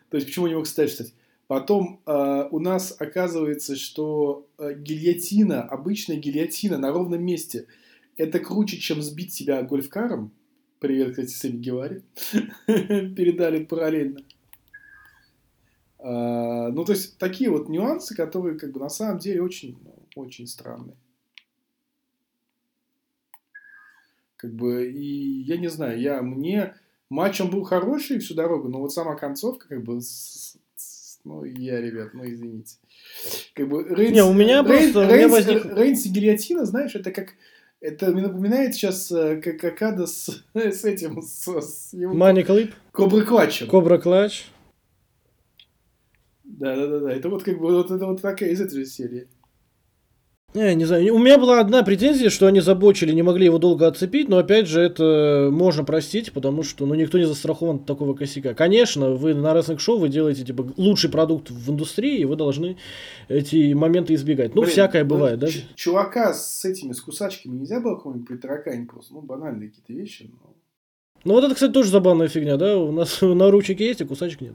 [0.09, 1.13] То есть почему не мог стать, кстати?
[1.47, 7.67] Потом э, у нас оказывается, что э, гильотина, обычная гильотина на ровном месте,
[8.17, 10.31] это круче, чем сбить себя гольфкаром.
[10.79, 12.03] Привет, кстати, Сэмми Гевари.
[12.67, 14.21] Передали параллельно.
[15.99, 19.95] А, ну, то есть, такие вот нюансы, которые, как бы, на самом деле очень, ну,
[20.15, 20.95] очень странные.
[24.45, 26.75] Как бы, и я не знаю, я, мне
[27.09, 31.43] матч он был хороший всю дорогу, но вот сама концовка, как бы, с- с- ну,
[31.43, 32.75] я, ребят, ну, извините.
[33.55, 36.65] Как бы, Рейнс, Не, у меня Рейнс- просто- у меня Рейнс- возник- Рейнс и гильотина,
[36.65, 37.29] знаешь, это как,
[37.81, 42.71] это мне напоминает сейчас э, как Акада с, с этим, с, с его Мани Клип,
[42.91, 43.67] Кобры Клатчем.
[43.67, 44.45] Кобра Клатч.
[46.43, 47.11] Да, да, да, да.
[47.13, 49.27] Это вот как бы вот это вот такая из этой же серии.
[50.55, 51.13] Не, не знаю.
[51.13, 54.67] У меня была одна претензия, что они забочили, не могли его долго отцепить, но опять
[54.67, 58.53] же это можно простить, потому что ну, никто не застрахован от такого косяка.
[58.53, 62.77] Конечно, вы на рестлинг-шоу вы делаете типа лучший продукт в индустрии, и вы должны
[63.27, 64.55] эти моменты избегать.
[64.55, 65.47] Ну, Блин, всякое ну, бывает, да?
[65.75, 69.13] Чувака с этими, с кусачками нельзя было кому-нибудь притараканить просто?
[69.13, 70.31] Ну, банальные какие-то вещи.
[70.31, 70.53] но-
[71.25, 72.77] Ну вот это, кстати, тоже забавная фигня, да?
[72.77, 74.53] У нас на ручике есть, а кусачек нет.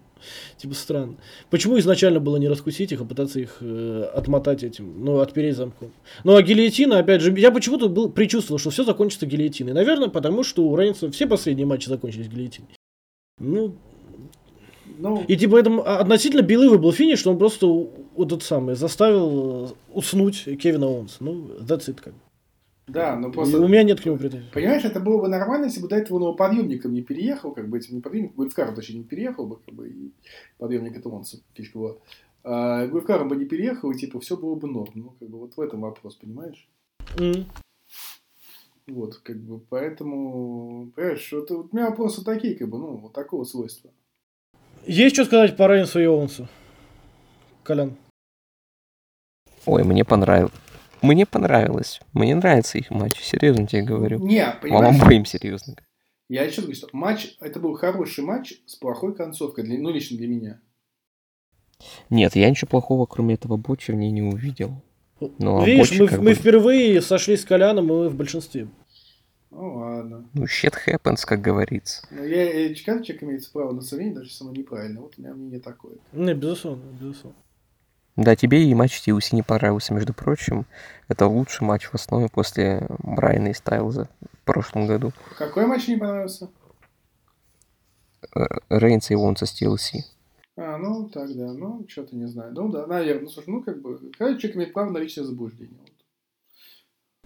[0.56, 1.16] Типа странно.
[1.50, 5.90] Почему изначально было не раскусить их, а пытаться их э, отмотать этим, ну, отпереть замком?
[6.24, 9.72] Ну, а гильотина, опять же, я почему-то был предчувствовал, что все закончится гильотиной.
[9.72, 12.68] Наверное, потому что у Рейнса все последние матчи закончились гильотиной.
[13.40, 13.74] Ну,
[14.98, 18.76] Ну, и типа это м- относительно белывый был финиш, что он просто вот тот самый
[18.76, 21.16] заставил э, уснуть Кевина Оуэнса.
[21.20, 22.12] Ну, that's it как.
[22.12, 22.20] бы.
[22.92, 23.60] Да, но И просто...
[23.60, 24.50] У меня нет к нему претензий.
[24.52, 27.78] Понимаешь, это было бы нормально, если бы до этого он подъемником не переехал, как бы
[27.78, 30.12] этим не подъемником, Гульфкаром точнее не переехал бы, как бы, и
[30.58, 31.24] подъемник это он,
[31.54, 31.96] фишка была.
[32.42, 34.92] А Гульфкаром бы не переехал, и типа все было бы норм.
[34.94, 36.68] Ну, как бы вот в этом вопрос, понимаешь?
[37.18, 37.46] М.
[38.86, 43.12] Вот, как бы, поэтому, понимаешь, вот, вот у меня вопросы такие, как бы, ну, вот
[43.12, 43.90] такого свойства.
[44.86, 46.48] Есть что сказать по Рейнсу и Оуэнсу?
[47.62, 47.96] Колян.
[49.66, 50.52] Ой, мне понравилось.
[51.02, 52.00] Мне понравилось.
[52.12, 54.18] Мне нравится их матч, серьезно тебе говорю.
[54.20, 55.76] Не, Вам понимаешь, обоим серьезно.
[56.28, 60.16] я еще говорю, что матч, это был хороший матч с плохой концовкой, для, ну, лично
[60.18, 60.60] для меня.
[62.10, 64.82] Нет, я ничего плохого, кроме этого боча, в ней не увидел.
[65.38, 68.68] Ну, а Видишь, Бочи мы, мы бы- впервые сошлись с Коляном, и мы в большинстве.
[69.50, 70.28] Ну, ладно.
[70.32, 72.06] Ну, shit happens, как говорится.
[72.10, 75.00] Но я, я каждый человек имеет право на сомнение, даже если оно неправильно.
[75.00, 75.96] Вот у меня мнение такое.
[76.12, 77.38] Не, безусловно, безусловно.
[78.16, 80.66] Да, тебе и матч TLC не понравился, между прочим.
[81.08, 85.12] Это лучший матч в основе после Брайана и Стайлза в прошлом году.
[85.38, 86.50] Какой матч не понравился?
[88.34, 90.00] Э, Рейнса и Вонса с TLC.
[90.56, 91.52] А, ну, так, да.
[91.52, 92.52] Ну, что-то не знаю.
[92.52, 93.22] Ну, да, наверное.
[93.22, 95.78] Ну, слушай, ну, как бы, каждый человек имеет право на личное заблуждение.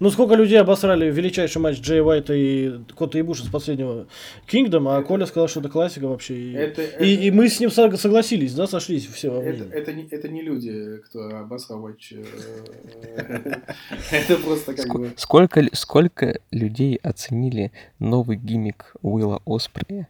[0.00, 4.08] Ну, сколько людей обосрали величайший матч Джей Уайта и Кота Ибуша с последнего
[4.44, 6.34] Кингдом, а Это- Коля сказал, что это классика вообще.
[6.34, 9.72] И, Это, и, и мы с ним сог- согласились, да, сошлись все во это, мнении.
[9.72, 12.12] это, не, это не люди, кто обосрал матч.
[12.12, 12.24] э,
[14.10, 15.12] Это просто как бы...
[15.16, 20.08] Сколько, сколько людей оценили новый гиммик Уилла Оспрея,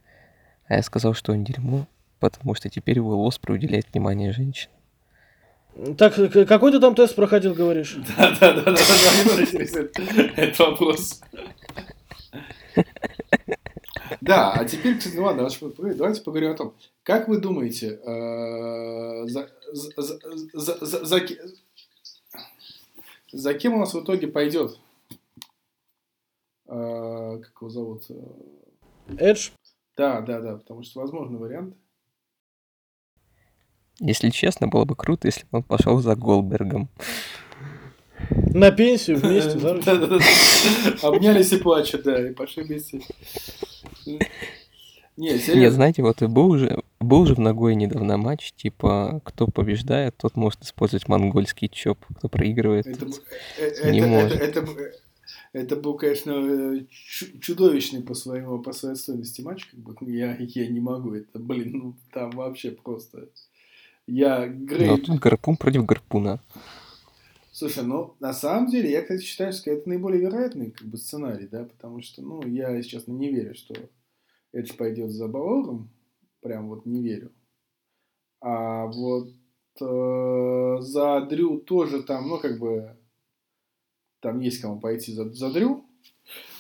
[0.66, 1.86] а я сказал, что он дерьмо,
[2.20, 4.70] потому что теперь Уилл Оспрей уделяет внимание женщин.
[5.98, 6.14] Так,
[6.48, 7.96] какой ты там тест проходил, говоришь?
[8.16, 8.74] Да, да, да,
[10.36, 11.20] этот вопрос.
[14.20, 15.48] Да, а теперь, кстати, ну ладно,
[15.96, 20.18] давайте поговорим- о том, как вы думаете, э, за, за, за,
[20.52, 21.40] за, за- за ке-
[23.32, 24.78] за кем у нас в итоге пойдет?
[26.66, 28.04] Э, Как его зовут?
[29.18, 29.50] Эдж?
[29.96, 31.76] Да, да, да, потому что возможны варианты.
[34.00, 36.88] Если честно, было бы круто, если бы он пошел за Голдбергом.
[38.54, 39.58] На пенсию вместе.
[39.58, 39.78] Да.
[41.02, 43.00] Обнялись и плачут, да, и пошли вместе.
[45.16, 49.46] Не, Нет, знаете, вот и был же, был же в ногой недавно матч, типа, кто
[49.46, 52.86] побеждает, тот может использовать монгольский чоп, кто проигрывает.
[52.86, 53.22] Это, тот- б-
[53.60, 54.40] э, не это, может.
[54.40, 54.92] это, это,
[55.52, 59.66] это был, конечно, э, чу- чудовищный по, своему, по своей стоимости матч.
[59.66, 59.94] Как бы.
[60.10, 61.14] я, я не могу.
[61.14, 63.28] Это, блин, ну там вообще просто...
[64.06, 64.98] Я Но Грей...
[64.98, 66.40] тут гарпун против гарпуна.
[67.52, 71.46] Слушай, ну, на самом деле, я, кстати, считаю, что это наиболее вероятный как бы, сценарий,
[71.46, 73.74] да, потому что, ну, я, если честно, не верю, что
[74.52, 75.88] Эдж пойдет за Балором,
[76.40, 77.32] прям вот не верю.
[78.40, 79.28] А вот
[79.80, 82.96] э, за Дрю тоже там, ну, как бы,
[84.20, 85.84] там есть кому пойти за, за Дрю.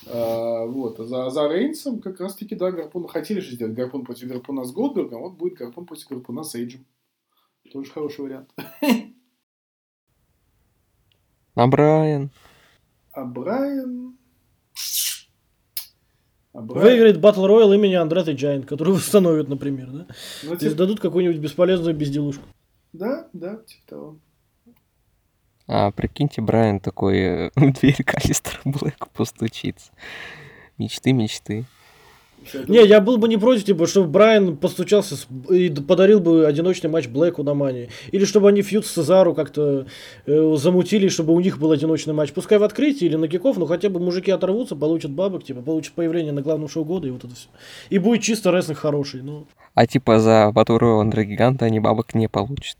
[0.06, 4.28] А, вот, а за, за Рейнсом как раз-таки, да, Гарпун хотели же сделать Гарпун против
[4.28, 6.86] Гарпуна с Голдбергом, вот будет Гарпун против Гарпуна с Эйджем.
[7.74, 8.54] Тоже хороший вариант.
[11.56, 12.30] А Брайан?
[13.12, 14.16] А Брайан...
[16.52, 16.88] А Брайан...
[16.88, 20.06] Выиграет Battle Royal имени Andre the Giant, который восстановит, например, да?
[20.42, 22.44] Ну, То есть типа, дадут какую-нибудь бесполезную безделушку.
[22.92, 24.18] да, да, типа того.
[25.68, 29.92] А прикиньте, Брайан такой э, в дверь Алистера Блэка постучится.
[30.78, 31.66] Мечты, мечты.
[32.68, 36.46] Не, я был бы не против, типа, чтобы Брайан постучался с- и д- подарил бы
[36.46, 37.88] одиночный матч Блэку на Мане.
[38.12, 39.86] Или чтобы они feud с Цезаро как-то
[40.26, 42.32] э, замутили, чтобы у них был одиночный матч.
[42.32, 45.94] Пускай в открытии или на киков, но хотя бы мужики оторвутся, получат бабок, типа, получат
[45.94, 47.48] появление на главном шоу года и вот это все.
[47.90, 49.22] И будет чисто рестлинг хороший.
[49.22, 52.76] Ну, А типа за Батл Роял Андре Гиганта они бабок не получат.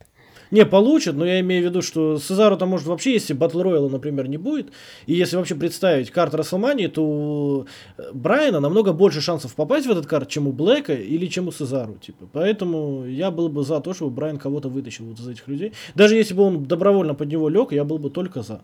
[0.51, 3.89] Не, получат, но я имею в виду, что Сезару там может вообще, если Батл Рояла,
[3.89, 4.73] например, не будет,
[5.07, 7.67] и если вообще представить карту Расселмании, то у
[8.13, 11.95] Брайана намного больше шансов попасть в этот карт, чем у Блэка или чем у Сезару,
[11.95, 12.29] типа.
[12.33, 15.73] Поэтому я был бы за то, чтобы Брайан кого-то вытащил вот из этих людей.
[15.95, 18.63] Даже если бы он добровольно под него лег, я был бы только за.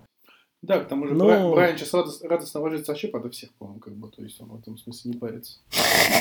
[0.62, 3.80] Да, к тому же Но- Брайан, Брайан сейчас радос- радостно ложится вообще подо всех, по-моему,
[3.80, 5.58] как бы, то есть он в этом смысле не парится.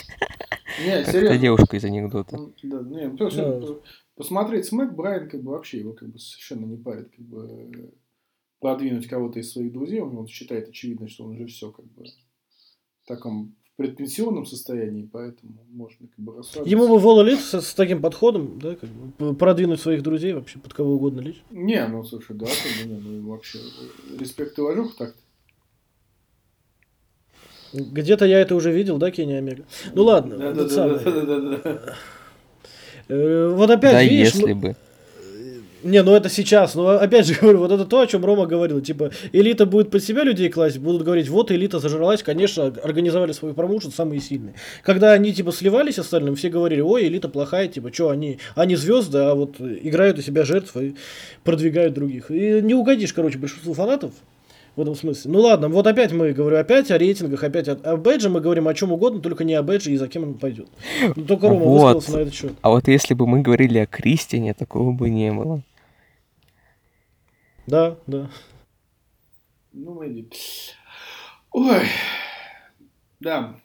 [0.86, 1.30] Не, серьезно.
[1.30, 2.38] та девушка из анекдота.
[2.64, 3.52] Да, не, то есть Да.
[3.52, 3.82] он-
[4.20, 7.90] посмотреть Смэк, Брайан как бы вообще его как бы совершенно не парит, как бы э,
[8.60, 12.04] продвинуть кого-то из своих друзей, он, он считает очевидно, что он уже все как бы
[12.04, 16.70] в таком предпенсионном состоянии, поэтому можно как бы расслабиться.
[16.70, 20.60] Ему бы Вола Лид с, с таким подходом, да, как бы, продвинуть своих друзей вообще
[20.60, 21.42] под кого угодно лечь.
[21.50, 25.16] Не, ну слушай, да, как бы, не, ну ему вообще э, респект и уважуха так
[27.72, 29.64] Где-то я это уже видел, да, Кенни Омега?
[29.94, 31.96] Ну ладно, да,
[33.10, 34.76] Вот опять, Да, видишь, если ну- бы.
[35.82, 36.76] Не, ну это сейчас.
[36.76, 38.82] Но опять же говорю, вот это то, о чем Рома говорил.
[38.82, 43.54] Типа, элита будет под себя людей класть, будут говорить, вот элита зажралась, конечно, организовали свой
[43.54, 44.56] промоушен самые сильные.
[44.84, 49.20] Когда они типа сливались остальным, все говорили, ой, элита плохая, типа, что они, они звезды,
[49.20, 50.96] а вот играют у себя жертв и
[51.44, 52.30] продвигают других.
[52.30, 54.12] И не угодишь, короче, большинству фанатов.
[54.80, 55.32] В этом смысле.
[55.32, 58.66] Ну ладно, вот опять мы говорю опять о рейтингах, опять о, о бэдже, мы говорим
[58.66, 60.70] о чем угодно, только не о бэдже и за кем он пойдет.
[61.18, 61.96] Ну, только Рома Вот.
[61.96, 62.54] высказался на этот счет.
[62.62, 65.64] А вот если бы мы говорили о Кристиане, такого бы не было.
[67.68, 68.30] Да, да.
[69.74, 70.30] Ну, Мэдди.
[71.52, 71.82] Ой,
[73.20, 73.56] да,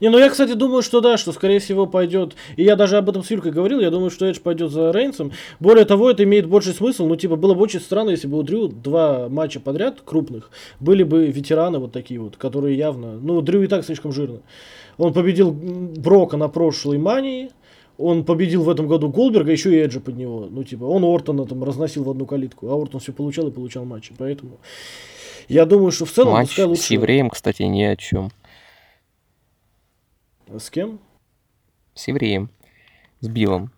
[0.00, 2.34] Не, ну я, кстати, думаю, что да, что скорее всего пойдет.
[2.56, 5.32] И я даже об этом с Юлькой говорил, я думаю, что Эдж пойдет за Рейнсом.
[5.60, 7.06] Более того, это имеет больший смысл.
[7.06, 11.02] Ну, типа, было бы очень странно, если бы у Дрю два матча подряд крупных были
[11.02, 13.18] бы ветераны вот такие вот, которые явно.
[13.20, 14.40] Ну, Дрю и так слишком жирно.
[14.96, 17.50] Он победил Брока на прошлой мании.
[17.96, 20.48] Он победил в этом году Голдберга, еще и Эджа под него.
[20.50, 23.84] Ну, типа, он Ортона там разносил в одну калитку, а Ортон все получал и получал
[23.84, 24.12] матчи.
[24.18, 24.58] Поэтому
[25.48, 26.82] я думаю, что в целом Матч лучше...
[26.82, 28.30] с евреем, кстати, ни о чем.
[30.48, 30.98] С кем?
[31.94, 32.50] С евреем.
[33.20, 33.70] С Биллом.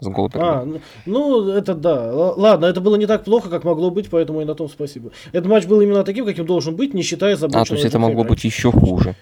[0.00, 0.48] С Голдбергом.
[0.76, 2.10] А, ну, это да.
[2.10, 5.12] Л- Ладно, это было не так плохо, как могло быть, поэтому и на том спасибо.
[5.32, 7.62] Этот матч был именно таким, каким должен быть, не считая забоченного.
[7.62, 8.28] А, то есть это могло Хейгана.
[8.30, 9.14] быть еще хуже.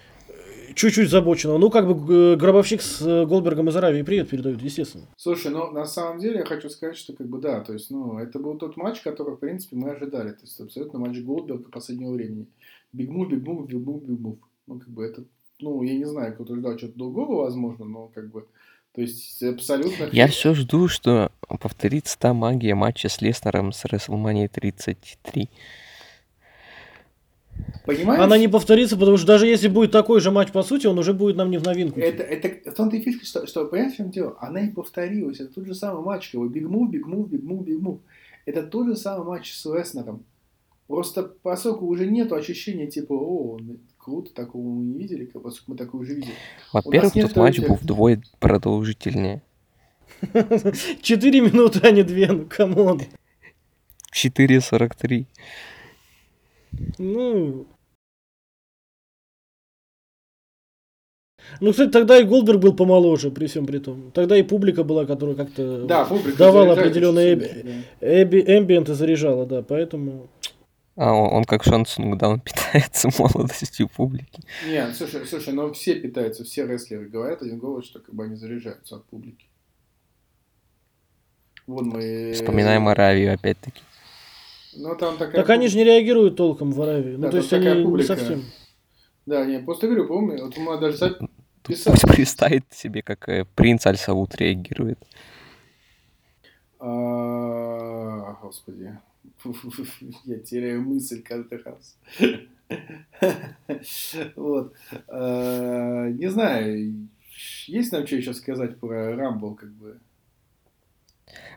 [0.75, 1.59] Чуть-чуть забоченного.
[1.59, 5.05] Ну, как бы э, гробовщик с э, Голдбергом из Аравии привет передают, естественно.
[5.17, 8.17] Слушай, ну на самом деле я хочу сказать, что как бы да, то есть, ну,
[8.17, 10.31] это был тот матч, который, в принципе, мы ожидали.
[10.31, 12.47] То есть абсолютно матч Голдберга последнего времени.
[12.91, 14.39] Бигмув, бигмув, бигмув, бигмув.
[14.65, 15.23] Ну, как бы это,
[15.59, 18.45] ну, я не знаю, кто-то ждал что-то другого, возможно, но как бы,
[18.93, 20.09] то есть абсолютно...
[20.11, 25.49] Я все жду, что повторится та магия матча с Леснером с WrestleMania 33.
[27.85, 28.21] Понимаешь?
[28.21, 31.13] Она не повторится, потому что даже если будет такой же матч, по сути, он уже
[31.13, 31.99] будет нам не в новинку.
[31.99, 34.37] Это, это, в том-то и фишка, что, что, понимаешь, в чем дело?
[34.39, 35.39] Она и повторилась.
[35.39, 36.89] Это тот же самый матч, мув, биг мув,
[37.29, 37.99] биг мув.
[38.45, 40.23] Это тот же самый матч с Леснером.
[40.87, 43.59] Просто поскольку уже нету ощущения типа, о,
[44.03, 46.33] круто, такого мы не видели, как, поскольку мы такое уже видели.
[46.73, 49.41] Во-первых, тот матч был вдвое продолжительнее.
[51.01, 53.01] Четыре минуты, а не две, ну come on.
[54.13, 55.25] 4.43.
[56.97, 57.67] Ну...
[61.59, 64.11] Ну, кстати, тогда и Голдберг был помоложе, при всем при том.
[64.11, 68.21] Тогда и публика была, которая как-то Да, публика давала определенный сильно, да.
[68.21, 70.29] эби, ambient и заряжала, да, поэтому...
[70.95, 74.41] А он, он как Шан Цунг, да, он питается молодостью публики.
[74.67, 78.35] Не, слушай, слушай, но все питаются, все рестлеры говорят один голос, что как бы они
[78.35, 79.47] заряжаются от публики.
[81.65, 82.33] Вон мы...
[82.33, 83.81] Вспоминаем Аравию опять-таки.
[84.75, 85.41] Ну, там такая...
[85.41, 87.15] Так они же не реагируют толком в Аравии.
[87.15, 88.07] Да, Ну, то есть такая они не публика.
[88.15, 88.43] совсем.
[89.25, 91.29] Да, не, просто говорю, помню, вот мы даже записали.
[91.63, 94.99] пусть представит себе, как э, принц Аль-Сауд реагирует.
[96.79, 98.99] А, Господи.
[100.25, 101.97] Я теряю мысль каждый раз.
[104.35, 104.73] Вот.
[105.07, 107.07] А, Не знаю,
[107.67, 109.99] есть нам что еще сказать про Рамбл, как бы?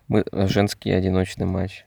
[0.09, 1.87] Мы, э, женский одиночный матч.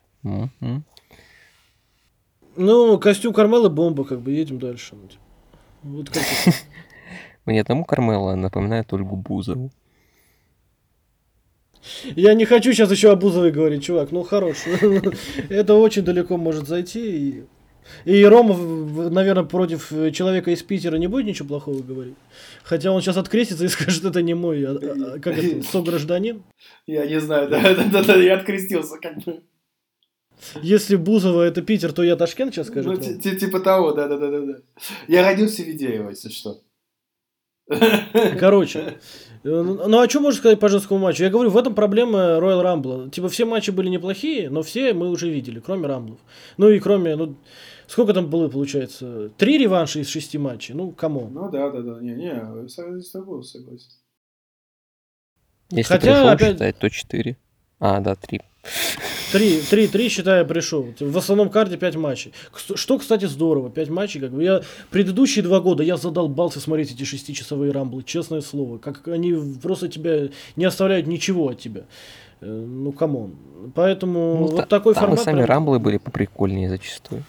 [2.56, 4.96] Ну, костюм Кармелы бомба, как бы, едем дальше.
[5.84, 6.24] Вот как.
[7.46, 9.72] Мне одному Кармела напоминает Ольгу Бузову.
[12.16, 14.58] Я не хочу сейчас еще о Бузовой говорить, чувак, ну хорош.
[15.50, 17.44] Это очень далеко может зайти.
[18.06, 18.56] и- Рома,
[19.10, 22.16] наверное, против человека из Питера не будет ничего плохого говорить.
[22.64, 26.44] Хотя он сейчас открестится и скажет, это не мой, а, а, а как это, согражданин.
[26.86, 29.42] Я не знаю, да, да, да, да, я открестился, как бы.
[30.62, 32.92] Если Бузова это Питер, то я Ташкент сейчас скажу.
[32.92, 34.56] Ну, типа того, да, да, да, да.
[35.08, 36.62] Я родился в Ведеево, если что.
[38.40, 38.94] Короче, э,
[39.44, 41.24] ну а что можно сказать по женскому матчу?
[41.24, 43.10] Я говорю, в этом проблема Royal Rumble.
[43.10, 46.20] Типа все матчи были неплохие, но все мы уже видели, кроме Рамблов.
[46.58, 47.36] Ну и кроме, ну,
[47.88, 49.30] сколько там было, получается?
[49.38, 50.76] Три реванша из шести матчей?
[50.76, 51.30] Ну, кому?
[51.30, 53.92] Ну да, да, да, не, не, с тобой согласен.
[55.72, 56.54] Если Хотя, опять...
[56.54, 57.38] считать, то четыре.
[57.80, 58.42] А, да, три.
[59.32, 60.88] Три, три, три, считая, пришел.
[61.00, 62.34] В основном карте 5 матчей.
[62.56, 63.70] Что, кстати, здорово.
[63.70, 64.20] 5 матчей.
[64.20, 64.44] Как бы.
[64.44, 68.02] Я предыдущие два года я задолбался смотреть эти шестичасовые рамблы.
[68.04, 68.80] Честное слово.
[68.80, 71.82] Как они просто тебя не оставляют ничего от тебя.
[72.42, 73.36] Э, ну, come on.
[73.76, 75.22] Поэтому ну, вот та, такой там формат...
[75.22, 75.48] сами прям...
[75.48, 77.24] рамблы были поприкольнее зачастую.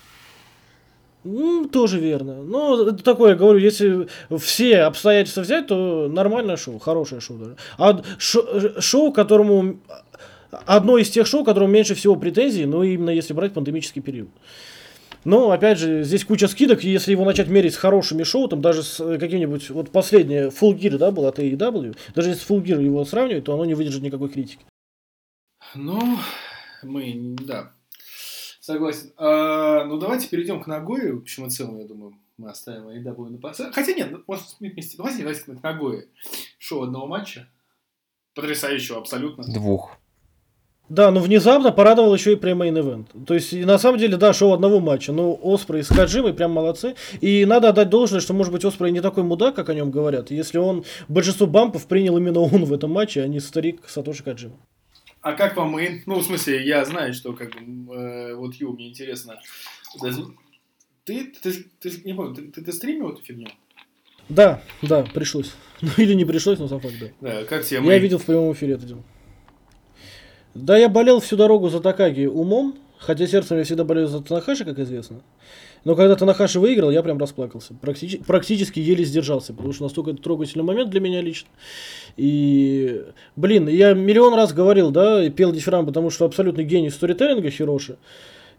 [1.22, 2.42] Ну, тоже верно.
[2.42, 7.56] Но это такое, я говорю, если все обстоятельства взять, то нормальное шоу, хорошее шоу даже.
[7.76, 9.80] А шоу, шоу к которому
[10.50, 14.30] одно из тех шоу, к которому меньше всего претензий, но именно если брать пандемический период.
[15.24, 18.62] Но, опять же, здесь куча скидок, и если его начать мерить с хорошими шоу, там
[18.62, 22.62] даже с э, каким-нибудь, вот последнее, Full Gear, да, был от AEW, даже если Full
[22.62, 24.64] Gear его сравнивать, то оно не выдержит никакой критики.
[25.74, 26.16] Ну,
[26.82, 27.72] мы, да,
[28.60, 29.12] согласен.
[29.18, 33.28] А, ну, давайте перейдем к Нагою, в общем и целом, я думаю, мы оставим AEW
[33.28, 33.74] на последний.
[33.74, 36.06] Хотя нет, может, вместе, давайте, давайте к Нагое.
[36.58, 37.46] Шоу одного матча,
[38.34, 39.44] потрясающего абсолютно.
[39.44, 39.99] Двух.
[40.90, 43.10] Да, но внезапно порадовал еще и прямо ивент.
[43.24, 45.12] То есть, и на самом деле, да, шоу одного матча.
[45.12, 46.96] Но Оспрей с Каджимой прям молодцы.
[47.20, 50.32] И надо отдать должное, что, может быть, Оспрей не такой мудак, как о нем говорят.
[50.32, 54.56] Если он большинство бампов принял именно он в этом матче, а не старик Сатоши Каджима.
[55.20, 56.02] А как вам мы?
[56.06, 59.38] Ну, в смысле, я знаю, что как бы, э, вот Ю, мне интересно.
[61.04, 63.46] Ты, ты, ты, не помню, ты, ты, ты стримил эту фигню?
[64.28, 65.52] Да, да, пришлось.
[65.82, 67.06] Ну, или не пришлось, но сам факт, да.
[67.20, 69.02] Да, как тебе Я видел в прямом эфире это дело.
[70.54, 74.64] Да, я болел всю дорогу за Такаги умом, хотя сердцем я всегда болел за Танахаши,
[74.64, 75.20] как известно.
[75.84, 77.72] Но когда Танахаши выиграл, я прям расплакался.
[77.80, 81.48] Практически, практически еле сдержался, потому что настолько трогательный момент для меня лично.
[82.16, 83.02] И,
[83.36, 87.96] блин, я миллион раз говорил, да, и пел дифирам, потому что абсолютный гений сторителлинга Хироши.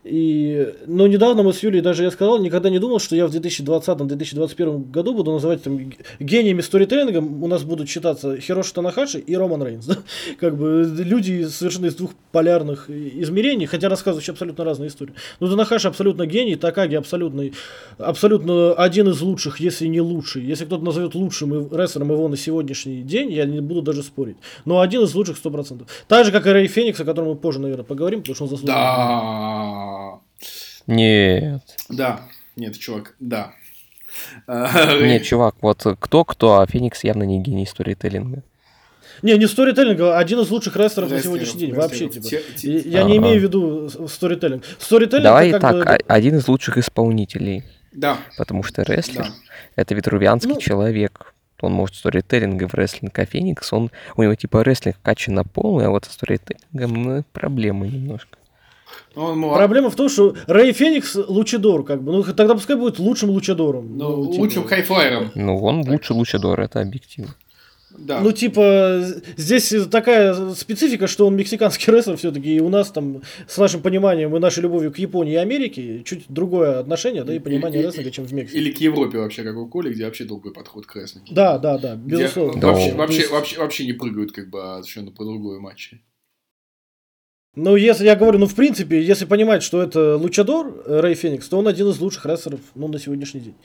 [0.03, 3.35] И, но недавно мы с Юлей, даже я сказал, никогда не думал, что я в
[3.35, 9.61] 2020-2021 году буду называть там, гениями сторителлинга, у нас будут считаться Хироши Танахаши и Роман
[9.63, 9.85] Рейнс.
[9.85, 9.97] Да?
[10.39, 15.13] Как бы люди совершенно из двух полярных измерений, хотя рассказывающие абсолютно разные истории.
[15.39, 17.51] Но Танахаши абсолютно гений, Такаги абсолютно,
[17.99, 20.43] абсолютно один из лучших, если не лучший.
[20.43, 24.37] Если кто-то назовет лучшим рестлером его на сегодняшний день, я не буду даже спорить.
[24.65, 25.85] Но один из лучших 100%.
[26.07, 28.49] Так же, как и Рэй Феникс, о котором мы позже, наверное, поговорим, потому что он
[28.49, 28.83] заслуживает.
[28.83, 29.90] Да.
[30.87, 31.61] Нет.
[31.89, 32.21] Да,
[32.55, 33.53] нет, чувак, да.
[34.47, 38.43] Нет, чувак, вот кто-кто, а Феникс явно не гений сторителлинга.
[39.21, 41.73] Не, не сторителлинг, а один из лучших рестлеров на сегодняшний день.
[41.73, 42.27] Вообще, типа.
[42.63, 44.63] Я не имею в виду сторителлинг.
[44.79, 47.63] Сторителлинг Давай так, один из лучших исполнителей.
[47.93, 48.17] Да.
[48.37, 49.27] Потому что рестлер—
[49.75, 50.59] это ветрувианский ну.
[50.59, 51.33] человек.
[51.59, 55.43] Он может сторителлинг и в рестлинг, а Феникс, он, у него типа рестлинг качан на
[55.43, 58.37] полный, а вот с сторителлингом ну, проблемы немножко.
[59.16, 62.12] Он Проблема в том, что Рэй Феникс лучидор, как бы.
[62.12, 63.97] Ну, тогда пускай будет лучшим лучидором.
[63.97, 64.41] Ну, ну типа...
[64.41, 65.32] лучшим хайфлайером.
[65.36, 67.36] Ну, он лучший лучидор, это объективно.
[67.97, 68.22] Да.
[68.22, 69.03] Ну, типа,
[69.38, 74.36] здесь такая специфика, что он мексиканский рестлер все-таки, и у нас там, с нашим пониманием
[74.36, 78.26] и нашей любовью к Японии и Америке, чуть другое отношение, да, и понимание рестлинга, чем
[78.26, 78.57] в Мексике.
[78.57, 81.28] Или к Европе вообще, как у Коли, где вообще другой подход к рестлингу.
[81.34, 82.57] Да, да, да, безусловно.
[82.57, 85.99] Где вообще, вообще, вообще, вообще не прыгают, как бы, а совершенно по другой матче.
[87.57, 91.49] Ну, если я говорю, ну, в принципе, если понимать, что это Лучадор, э, Рэй Феникс,
[91.49, 93.55] то он один из лучших рестлеров, ну, на сегодняшний день.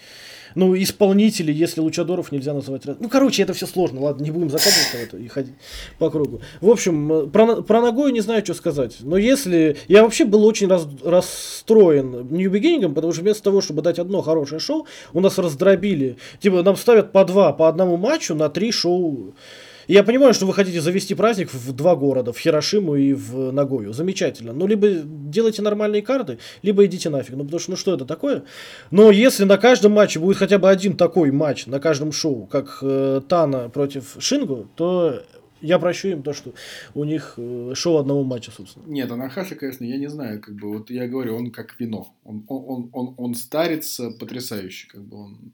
[0.57, 2.83] Ну, исполнители, если Лучадоров нельзя называть.
[2.99, 5.55] Ну, короче, это все сложно, ладно, не будем закатываться это и ходить
[6.01, 6.41] по кругу.
[6.61, 8.97] В общем, э, про, про Нагою не знаю, что сказать.
[9.03, 9.77] Но если...
[9.87, 14.21] Я вообще был очень раз, расстроен New Beginning, потому что вместо того, чтобы дать одно
[14.21, 16.17] хорошее шоу, у нас раздробили.
[16.41, 19.33] Типа, нам ставят по два, по одному матчу на три шоу
[19.89, 23.93] я понимаю, что вы хотите завести праздник в два города, в Хирошиму и в Нагою.
[23.93, 24.53] Замечательно.
[24.53, 27.37] Ну, либо делайте нормальные карты, либо идите нафиг.
[27.37, 28.45] Ну, потому что, ну, что это такое?
[28.91, 32.79] Но если на каждом матче будет хотя бы один такой матч, на каждом шоу, как
[32.83, 35.23] э, Тана против Шинго, то
[35.63, 36.53] Я прощу им то, что
[36.95, 38.85] у них э, шоу одного матча, собственно.
[38.87, 42.15] Не, Танахаши, конечно, я не знаю, как бы, вот я говорю, он как вино.
[42.25, 45.53] Он, он, он, он, он старится потрясающе, как бы, он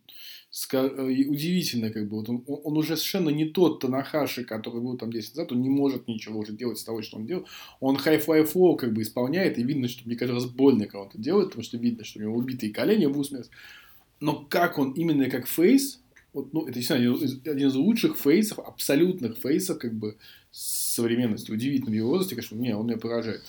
[0.52, 5.10] удивительно, как бы, вот он, он он уже совершенно не тот Танахаши, который был там
[5.10, 7.46] 10 лет назад, он не может ничего уже делать с того, что он делал.
[7.80, 11.18] Он High Fly Flow как бы исполняет, и видно, что мне каждый раз больно кого-то
[11.18, 13.50] делает, потому что видно, что у него убитые колени вусмерть.
[14.20, 16.02] Но как он именно как фейс,
[16.34, 20.16] вот, ну, это действительно один из, один из лучших фейсов, абсолютных фейсов, как бы,
[20.50, 21.50] современности.
[21.50, 23.42] Удивительно в его возрасте, конечно, не, он меня поражает.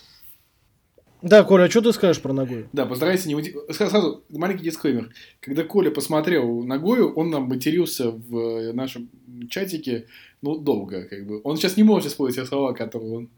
[1.23, 2.65] Да, Коля, а что ты скажешь про ногой?
[2.73, 3.41] Да, постарайся не.
[3.71, 5.13] Сразу, сразу маленький дисклеймер.
[5.39, 9.09] Когда Коля посмотрел Нагою, он нам матерился в э, нашем
[9.49, 10.07] чатике,
[10.41, 11.39] ну, долго, как бы.
[11.45, 13.29] Он сейчас не может использовать те слова, которые он,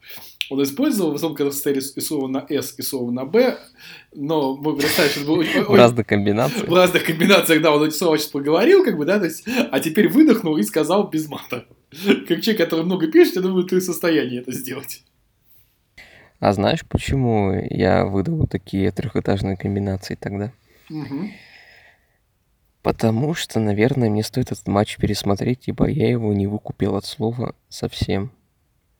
[0.49, 3.55] он использовал, в основном, когда состояли и слово на «с» и слово на «б»,
[4.15, 6.67] но мы представим, что это было очень- В разных комбинациях.
[6.67, 9.79] в разных комбинациях, да, он эти слова сейчас поговорил, как бы, да, то есть, а
[9.79, 11.65] теперь выдохнул и сказал без мата.
[12.27, 15.03] Как человек, который много пишет, я думаю, ты в состоянии это сделать.
[16.39, 20.51] А знаешь, почему я выдал вот такие трехэтажные комбинации тогда?
[20.89, 21.31] Мгм.
[22.81, 27.55] Потому что, наверное, мне стоит этот матч пересмотреть, ибо я его не выкупил от слова
[27.67, 28.31] совсем.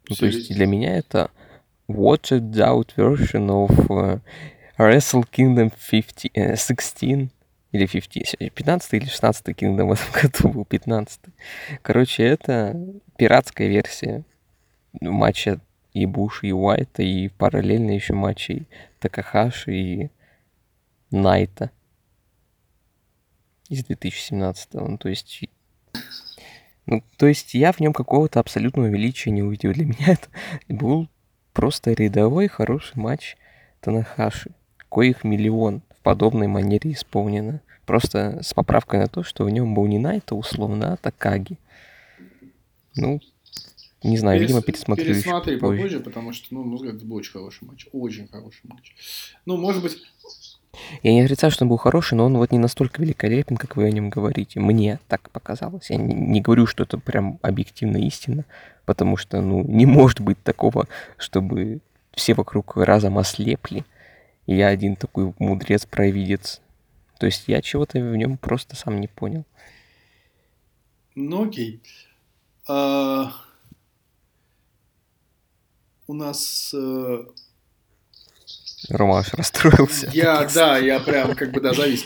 [0.10, 1.30] Ну, то есть для меня это
[1.88, 4.20] watered out version of э,
[4.78, 7.30] Wrestle Kingdom 50, э, 16
[7.72, 11.20] или 50, 15 или 16 Kingdom в этом году был 15.
[11.82, 12.76] Короче, это
[13.18, 14.24] пиратская версия
[15.00, 15.60] матча
[15.96, 18.68] и Буши, и Уайта, и параллельно еще матчей
[19.00, 20.10] Такахаши и
[21.10, 21.72] Найта
[23.70, 25.42] из 2017 ну, то есть
[26.86, 29.72] ну, то есть я в нем какого-то абсолютного величия не увидел.
[29.72, 30.28] Для меня это
[30.68, 31.08] был
[31.54, 33.38] просто рядовой хороший матч
[33.80, 34.52] Танахаши,
[34.90, 37.62] коих миллион в подобной манере исполнено.
[37.86, 41.58] Просто с поправкой на то, что в нем был не Найта условно, а Такаги.
[42.96, 43.20] Ну,
[44.10, 45.78] не знаю, видимо, Перес- пересмотрю еще Пересмотри попозже.
[45.78, 47.88] попозже, потому что, ну, ну, это был очень хороший матч.
[47.92, 48.94] Очень хороший матч.
[49.46, 49.98] Ну, может быть,
[51.04, 53.86] Я не отрицаю, что он был хороший, но он вот не настолько великолепен, как вы
[53.86, 54.60] о нем говорите.
[54.60, 55.90] Мне так показалось.
[55.90, 58.44] Я не, не говорю, что это прям объективно истина,
[58.86, 60.88] потому что, ну, не может быть такого,
[61.18, 61.80] чтобы
[62.14, 63.86] все вокруг разом ослепли,
[64.48, 66.62] и я один такой мудрец-провидец.
[67.20, 69.46] То есть я чего-то в нем просто сам не понял.
[71.16, 71.82] ну окей.
[72.68, 73.32] А,
[76.08, 76.76] У нас...
[78.90, 80.10] Рома аж расстроился.
[80.14, 82.04] Я, да, я прям как бы, да, завис.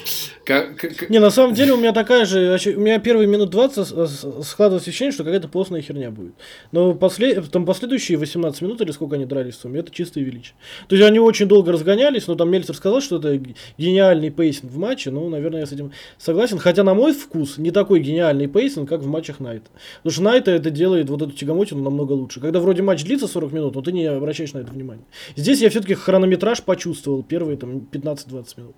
[1.10, 4.48] Не, на самом деле у меня такая же, у меня первые минут 20 с- с-
[4.48, 6.34] складывалось ощущение, что какая-то постная херня будет.
[6.72, 10.54] Но после, там последующие 18 минут или сколько они дрались в сумме, это чистое величие.
[10.88, 13.40] То есть они очень долго разгонялись, но там Мельцер сказал, что это
[13.78, 16.58] гениальный pacing в матче, ну, наверное, я с этим согласен.
[16.58, 19.70] Хотя, на мой вкус, не такой гениальный pacing, как в матчах Найто.
[19.98, 22.40] Потому что Найто это делает вот эту тягомотину намного лучше.
[22.40, 25.04] Когда вроде матч длится 40 минут, но ты не обращаешь на это внимания.
[25.36, 28.76] Здесь я все-таки хронометраж почувствовал первые там 15-20 минут.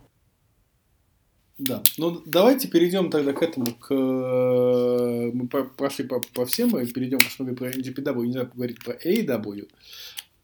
[1.58, 1.84] Да.
[1.98, 3.94] Ну, давайте перейдем тогда к этому, к...
[3.94, 8.94] э, Мы прошли по, по всем, и перейдем, посмотрим про NJPW, не знаю, поговорить про
[8.94, 9.68] AEW.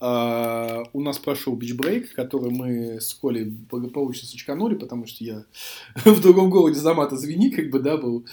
[0.01, 5.45] А, у нас прошел бичбрейк, который мы с Колей благополучно сочканули, потому что я
[6.03, 8.25] в другом городе за мата звени, как бы, да, был.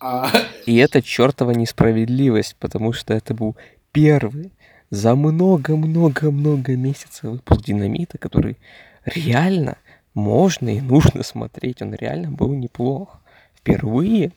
[0.00, 0.28] А,
[0.66, 3.54] И это чертова несправедливость, потому что это был
[3.92, 4.50] первый
[4.90, 8.56] за много-много-много месяцев выпуск Динамита, который
[9.04, 9.76] реально
[10.14, 11.82] можно и нужно смотреть.
[11.82, 13.20] Он реально был неплох.
[13.54, 14.32] Впервые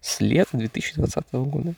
[0.00, 1.74] с лета 2020 года.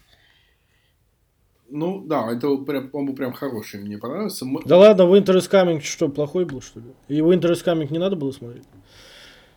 [1.69, 4.45] ну, да, это прям, он был прям хороший, мне понравился.
[4.45, 6.87] Мы- Да ладно, Winter is Coming что, плохой был, что ли?
[7.09, 8.65] И Winter is Coming не надо было смотреть?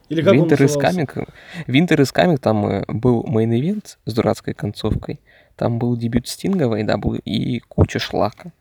[0.10, 0.80] Или как он Winter is?
[0.80, 1.28] Coming,
[1.68, 5.20] Winter is Coming, там э, был main event с дурацкой концовкой.
[5.56, 8.52] Там был дебют Стинга в AEW и куча шлака.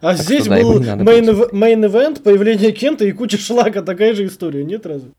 [0.00, 3.38] А Так здесь что да, был не надо main, было event, появление Кенты и куча
[3.38, 5.10] шлака, такая же история, нет разве?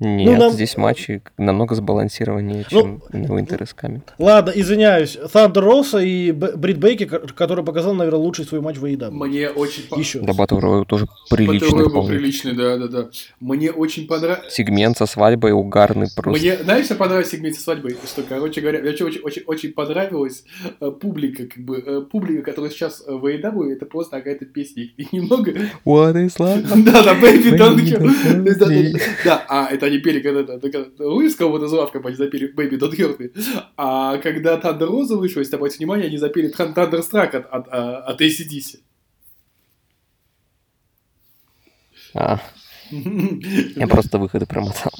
[0.00, 4.02] Нет, нам- здесь матчи намного сбалансированнее, Ну, чем Winter is Coming.
[4.18, 8.84] Ладно, извиняюсь, Thunder Роса и Брит Бейки, ко- который показал, наверное, лучший свой матч в
[8.84, 9.10] AEW.
[9.10, 9.82] Мне очень...
[9.96, 10.20] Еще.
[10.20, 13.08] Да, Battle Royale тоже приличный Батл был приличный, да, да, да.
[13.40, 14.52] Мне очень понравилось...
[14.54, 16.40] Сегмент со свадьбой угарный просто.
[16.40, 17.96] Мне, знаешь, что понравилось в сегменте свадьбы?
[18.06, 20.44] Что, короче говоря, мне очень, очень, очень, понравилась
[20.80, 24.84] э, публика, как бы, э, публика, которая сейчас э, в AEW, это просто какая-то песня.
[24.96, 25.50] И немного...
[25.84, 26.64] What is love?
[26.84, 29.00] Да, да, Baby Don't.
[29.24, 32.96] Да, а это они пели, когда когда- Луис кого-то звал в компании, запели Baby Don't
[32.96, 33.30] Hurt Me.
[33.76, 38.20] А когда Тандер Роза вышел, если обратите внимание, они запели Страк от, от, а, от
[38.20, 38.80] ACDC.
[42.14, 42.40] А,
[42.90, 44.92] Я просто выходы промотал.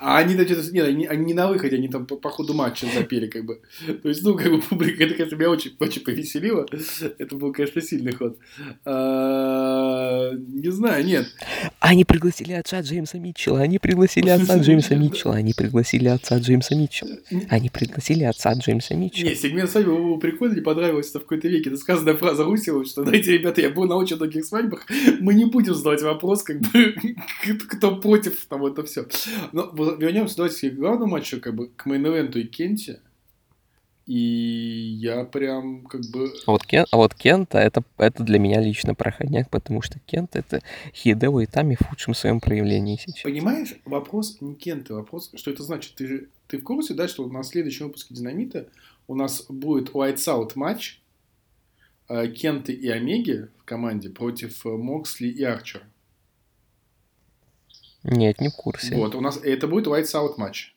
[0.00, 0.72] А они там что-то...
[0.72, 3.60] Нет, они, они не на выходе, они там по, по ходу матча запели, как бы.
[4.02, 6.66] То есть, ну, как бы публика, это, конечно, меня очень, очень повеселило.
[7.18, 8.38] Это был, конечно, сильный ход.
[8.84, 11.26] А, не знаю, нет.
[11.86, 17.16] Они пригласили отца Джеймса Митчелла, они пригласили отца Джеймса Митчелла, они пригласили отца Джеймса Митчелла.
[17.48, 19.28] Они пригласили отца Джеймса Митчелла.
[19.28, 21.70] Не, сегмент свадьбы был прикольный, не понравилось это в какой-то веке.
[21.70, 24.84] Это сказанная фраза Русева, что, знаете, ребята, я был на очень многих свадьбах,
[25.20, 26.96] мы не будем задавать вопрос, как бы,
[27.68, 29.06] кто против, там, это все.
[29.52, 32.98] Но вернемся, давайте к главному матчу, как бы, к мейн-эвенту и Кенте.
[34.06, 34.20] И
[35.00, 36.32] я прям как бы...
[36.46, 40.36] А вот, Кен, а вот Кента это, это для меня лично проходняк, потому что Кент
[40.36, 40.62] это
[40.94, 43.24] Хидео и Тами в худшем своем проявлении сейчас.
[43.24, 45.96] Понимаешь, вопрос не Кента, вопрос, что это значит?
[45.96, 48.68] Ты же ты в курсе, да, что на следующем выпуске Динамита
[49.08, 51.00] у нас будет Whites Out матч
[52.08, 55.82] э, Кенты и Омеги в команде против э, Моксли и Арчера.
[58.04, 58.94] Нет, не в курсе.
[58.94, 60.75] Вот, у нас это будет Whites Out матч.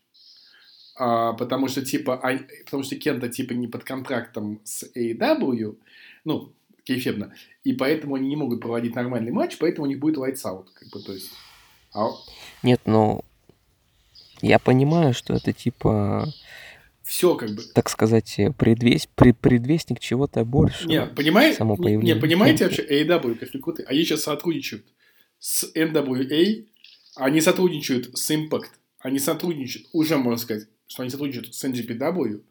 [1.02, 5.78] А, потому что, типа, а, потому что Кента, типа, не под контрактом с AEW,
[6.26, 6.52] ну,
[6.84, 7.34] кейфебно,
[7.64, 11.02] и поэтому они не могут проводить нормальный матч, поэтому у них будет Out, как бы,
[11.02, 11.32] то есть...
[11.94, 12.10] А...
[12.64, 13.24] Нет, ну,
[14.42, 16.28] я понимаю, что это, типа...
[17.04, 17.62] Все, как бы.
[17.74, 20.86] Так сказать, предвесть, пред, предвестник чего-то больше.
[20.86, 22.16] Не, понимаете, само появление.
[22.16, 24.86] Не, понимаете вообще, AEW, конечно, крутые, они сейчас сотрудничают
[25.40, 26.66] с NWA,
[27.16, 32.42] они сотрудничают с Impact, они сотрудничают, уже, можно сказать, что они сотрудничают с NGPW.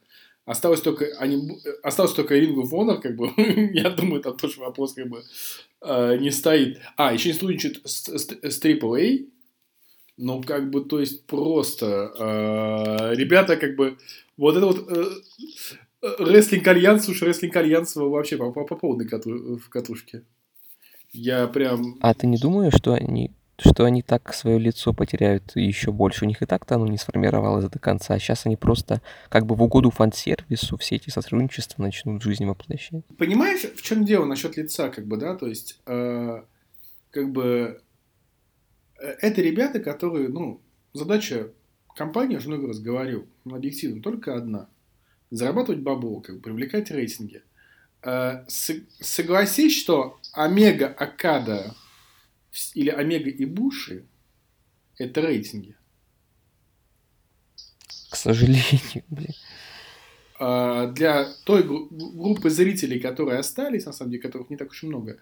[0.46, 3.30] Осталось только, они, осталось только Ring of Honor, как бы,
[3.74, 5.22] я думаю, там тоже вопрос, как бы,
[5.82, 6.80] э, не стоит.
[6.96, 9.28] А, еще не сотрудничают с, с, с AAA,
[10.16, 13.98] ну, как бы, то есть, просто э, ребята, как бы,
[14.38, 15.10] вот это вот э,
[16.18, 20.22] рестлинг альянс, уж рестлинг альянс вообще по, по, по полной кату, катушке.
[21.12, 21.98] Я прям...
[22.00, 26.24] А ты не думаешь, что они что они так свое лицо потеряют еще больше.
[26.24, 28.14] У них и так-то оно не сформировалось до конца.
[28.14, 32.44] А сейчас они просто как бы в угоду фан-сервису все эти сотрудничества начнут в жизни
[32.44, 33.04] воплощать.
[33.18, 35.34] Понимаешь, в чем дело насчет лица, как бы, да?
[35.34, 36.42] То есть, э,
[37.10, 37.80] как бы,
[39.00, 40.60] э, это ребята, которые, ну,
[40.92, 41.50] задача
[41.96, 44.68] компании, уже много раз говорил, ну, объективно, только одна.
[45.30, 47.42] Зарабатывать бабло, как бы, привлекать рейтинги.
[48.04, 51.74] Э, согласись, что Омега Акада
[52.74, 54.06] или Омега и Буши–
[54.98, 55.76] это рейтинги.
[58.10, 59.34] К сожалению, блин.
[60.40, 64.86] А для той группы зрителей, которые остались, на самом деле, которых не так уж и
[64.86, 65.18] много,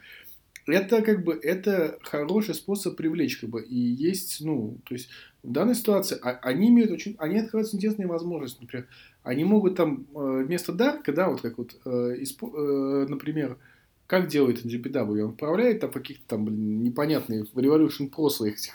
[0.67, 5.09] это как бы это хороший способ привлечь, как бы, и есть, ну, то есть
[5.43, 8.89] в данной ситуации а, они имеют очень, они открывают интересные возможности, например,
[9.23, 13.59] они могут там э, вместо Дарка, да, вот как вот, э, э, например,
[14.07, 15.21] как делает NGPW?
[15.21, 18.73] Он отправляет там каких-то там, блин, непонятные в Revolution Pro своих этих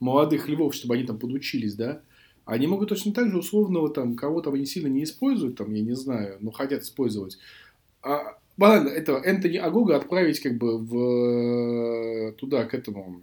[0.00, 2.00] молодых львов, чтобы они там подучились, да?
[2.44, 5.94] Они могут точно так же условного там кого-то они сильно не используют, там, я не
[5.94, 7.38] знаю, но хотят использовать.
[8.02, 13.22] А, банально, этого Энтони Агога отправить как бы в туда, к этому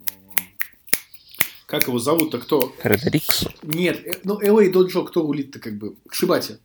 [1.68, 2.72] как его зовут-то, кто?
[2.80, 3.50] Фредериксу.
[3.62, 5.96] Нет, э, ну, LA Доджо кто рулит-то как бы?
[6.08, 6.60] К Шибате.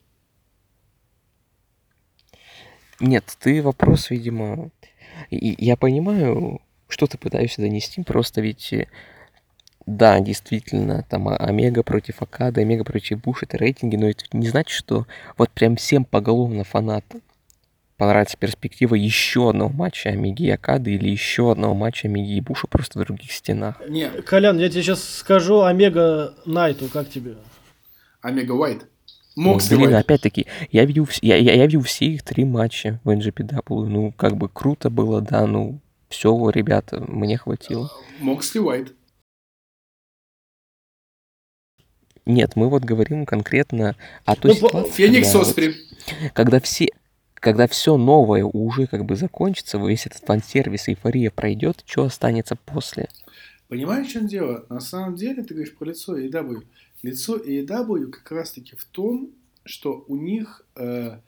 [3.01, 4.71] Нет, ты вопрос, видимо...
[5.29, 8.87] Я понимаю, что ты пытаешься донести, просто ведь э,
[9.85, 14.71] да, действительно, там Омега против Акада, Омега против Буш, это рейтинги, но это не значит,
[14.71, 15.05] что
[15.37, 17.21] вот прям всем поголовно фанатам
[17.97, 22.67] понравится перспектива еще одного матча Омеги и Акады или еще одного матча Омеги и Буша
[22.67, 23.81] просто в других стенах.
[23.87, 27.35] Не, Колян, я тебе сейчас скажу Омега Найту, как тебе?
[28.21, 28.87] Омега Уайт.
[29.35, 33.09] Мог ну, блин, опять-таки, я видел, я, я, я видел все их три матча в
[33.09, 33.85] NGPW.
[33.85, 35.79] Ну, как бы круто было, да, ну,
[36.09, 37.91] все, ребята, мне хватило.
[38.19, 38.93] Моксли Уайт.
[42.25, 45.75] Нет, мы вот говорим конкретно о той ну, ситуации, Феникс когда, Оспри.
[46.33, 46.89] когда все
[47.33, 53.09] когда все новое уже как бы закончится, весь этот фан-сервис, эйфория пройдет, что останется после?
[53.67, 54.65] Понимаешь, в чем дело?
[54.69, 56.61] На самом деле, ты говоришь про лицо EW.
[57.03, 59.31] Лицо AEW как раз-таки в том,
[59.65, 61.19] что у них, э,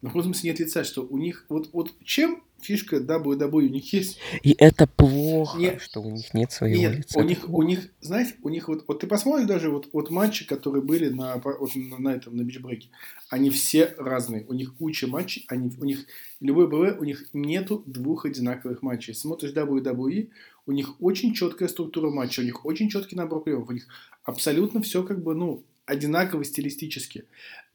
[0.00, 3.92] ну, в смысле нет лица, что у них, вот, вот чем фишка WWE у них
[3.92, 4.18] есть.
[4.42, 7.18] И это плохо, нет, что у них нет своего нет, лица.
[7.18, 10.46] У них, у них, знаешь, у них вот, вот ты посмотришь даже вот, вот матчи,
[10.46, 12.88] которые были на, вот, на, на этом, на бичбреке,
[13.28, 14.44] они все разные.
[14.46, 16.06] У них куча матчей, они, у них
[16.40, 19.14] любой БВ, у них нету двух одинаковых матчей.
[19.14, 20.30] Смотришь WWE,
[20.66, 23.86] у них очень четкая структура матча, у них очень четкий набор приемов, у них
[24.24, 27.24] абсолютно все как бы, ну, одинаково стилистически.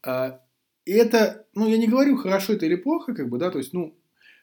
[0.03, 0.41] А,
[0.85, 3.73] и это, ну, я не говорю, хорошо это или плохо, как бы, да, то есть,
[3.73, 3.95] ну,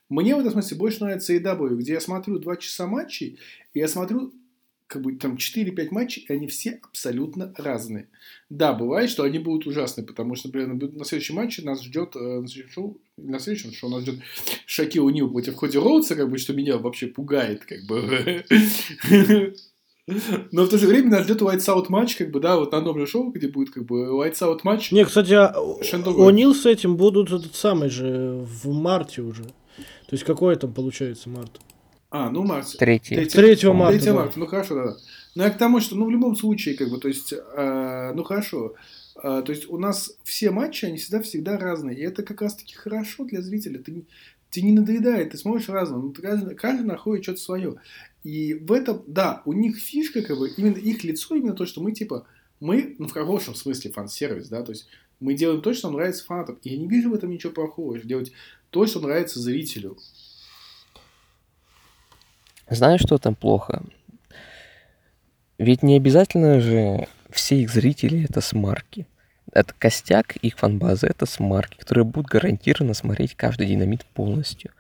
[0.09, 3.39] мне в этом смысле больше нравится EW, где я смотрю два часа матчей,
[3.75, 4.33] и я смотрю
[4.89, 8.09] как бы там 4-5 матчей, и они все абсолютно разные.
[8.49, 12.41] Да, бывает, что они будут ужасны, потому что, например, на следующем матче нас ждет, э,
[12.41, 14.17] на следующем шоу, на следующем шоу нас ждет
[14.67, 18.45] Шаки Унил против Ходи Роудса, как бы, что меня вообще пугает, как бы.
[20.53, 22.81] Но в то же время нас ждет White Out матч, как бы, да, вот на
[22.81, 24.91] новом шоу, где будет, как бы, White Out матч.
[24.91, 29.45] Не, кстати, а О'Нил с этим будут этот самый же в марте уже.
[29.45, 31.61] То есть, какой там получается март?
[32.11, 32.77] А, ну март.
[32.79, 33.25] Третий.
[33.25, 33.99] 3 марта.
[33.99, 34.15] 3 да.
[34.15, 34.97] марта, ну хорошо, да.
[35.35, 38.25] Но я к тому, что, ну, в любом случае, как бы, то есть, э, ну,
[38.25, 38.75] хорошо.
[39.23, 41.97] Э, то есть, у нас все матчи, они всегда-всегда разные.
[41.97, 43.79] И это как раз-таки хорошо для зрителя.
[43.79, 44.07] Ты, не-
[44.51, 46.01] тебе не надоедает, ты смотришь разное.
[46.01, 47.75] Ну, каждый, каждый находит что-то свое.
[48.25, 51.83] И в этом, да, у них фишка, как бы, именно их лицо, именно то, что
[51.83, 52.27] мы, типа,
[52.59, 54.89] мы, ну, в хорошем смысле фан-сервис, да, то есть,
[55.21, 56.59] мы делаем то, что нравится фанатам.
[56.63, 57.99] И я не вижу в этом ничего плохого.
[57.99, 58.33] Делать
[58.71, 59.99] то, что нравится зрителю.
[62.71, 63.83] Знаешь, что там плохо?
[65.59, 69.07] Ведь не обязательно же все их зрители это смарки.
[69.53, 74.73] Это костяк их фанбазы, это смарки, которые будут гарантированно смотреть каждый динамит полностью.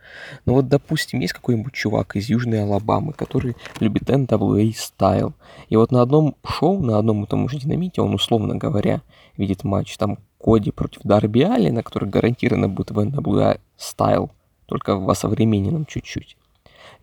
[0.45, 5.33] Но вот, допустим, есть какой-нибудь чувак из Южной Алабамы, который любит NWA style.
[5.71, 9.01] И вот на одном шоу, на одном и том же динамите, он, условно говоря,
[9.39, 14.31] видит матч там Коди против Дарби Аллена, который гарантированно будет в NWA style,
[14.67, 16.37] только в осовремененном чуть-чуть.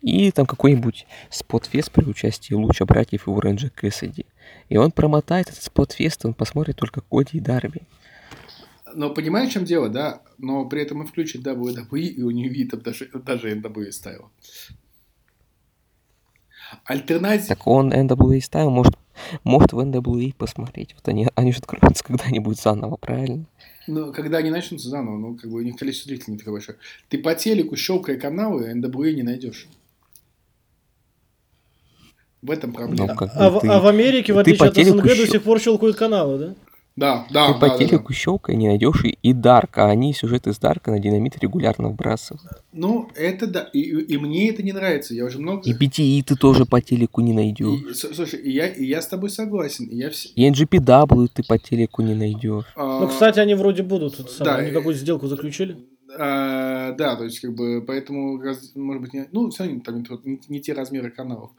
[0.02, 4.26] И там какой-нибудь спотфест при участии Луча братьев и Оранджа Кэссиди.
[4.68, 7.82] И он промотает этот спотфест, он посмотрит только Коди и Дарби.
[8.94, 10.22] Но понимаешь, в чем дело, да?
[10.38, 14.30] Но при этом и включит WWE, и у него видно даже, даже NWA ставил.
[16.84, 17.48] Альтернатива...
[17.48, 18.94] Так он NWA ставил, может,
[19.44, 20.94] может в NWA посмотреть.
[20.94, 23.46] Вот они, они же откроются когда-нибудь заново, правильно?
[23.86, 26.78] Ну, когда они начнутся заново, ну, как бы у них количество зрителей не такое большое.
[27.08, 29.68] Ты по телеку, щелкая каналы, NWA не найдешь.
[32.46, 33.06] В этом проблема.
[33.08, 35.60] Ну, как А, ты- а в Америке, в отличие от СНГ, до щел- сих пор
[35.60, 36.54] щелкают каналы, да?
[36.98, 37.84] Да, да, Ты да, по да, да.
[37.84, 41.88] телеку щелкая не найдешь и, и Дарк, а они сюжет из Дарка на динамит регулярно
[41.90, 42.62] вбрасывают.
[42.72, 43.68] Ну, это да.
[43.74, 45.12] И, и- и мне это не нравится.
[45.12, 45.68] Я уже много...
[45.68, 47.80] И BTE ты тоже по телеку не найдешь.
[47.90, 49.84] И- с- слушай, и я, и я с тобой согласен.
[49.86, 52.64] И я вс- И NGPW ты по телеку не найдешь.
[52.76, 54.14] а, Ну, кстати, они вроде будут.
[54.40, 55.76] да, они какую-то сделку заключили.
[56.18, 58.38] А, да, то есть, как бы, поэтому,
[58.74, 61.50] может быть, не, ну, все равно там не, не- те размеры каналов.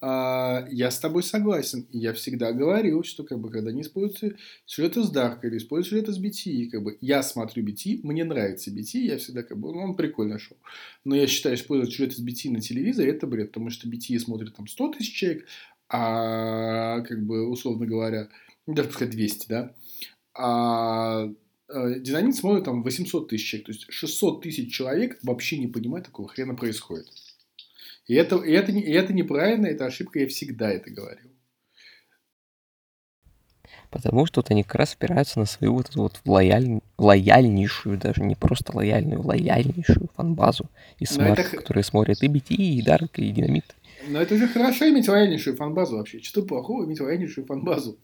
[0.00, 1.86] А, я с тобой согласен.
[1.90, 6.08] Я всегда говорил, что, как бы, когда не используется сюжет из Дарка или используется сюжет
[6.08, 9.80] из BT, как бы, я смотрю BT, мне нравится BT, я всегда, как бы, ну,
[9.80, 10.56] он прикольное шоу.
[11.04, 14.54] Но я считаю, использовать сюжет из BT на телевизоре, это бред, потому что BT смотрит
[14.54, 15.46] там 100 тысяч человек,
[15.88, 18.28] а, как бы, условно говоря,
[18.66, 19.74] даже пускай 200, да,
[20.34, 21.28] а
[21.72, 23.66] Динамит смотрит там 800 тысяч человек.
[23.66, 27.06] То есть 600 тысяч человек вообще не понимают, какого хрена происходит.
[28.06, 31.30] И это, и, это, и это неправильно, это ошибка, я всегда это говорил.
[33.90, 36.80] Потому что вот они как раз опираются на свою вот эту вот лояль...
[36.98, 40.68] лояльнейшую, даже не просто лояльную, лояльнейшую фанбазу
[40.98, 43.76] и смарты, которые смотрят и BTE, и Dark, и Динамит.
[44.08, 46.20] Но это же хорошо иметь лояльнейшую фанбазу вообще.
[46.20, 47.98] Что плохого иметь лояльнейшую фанбазу?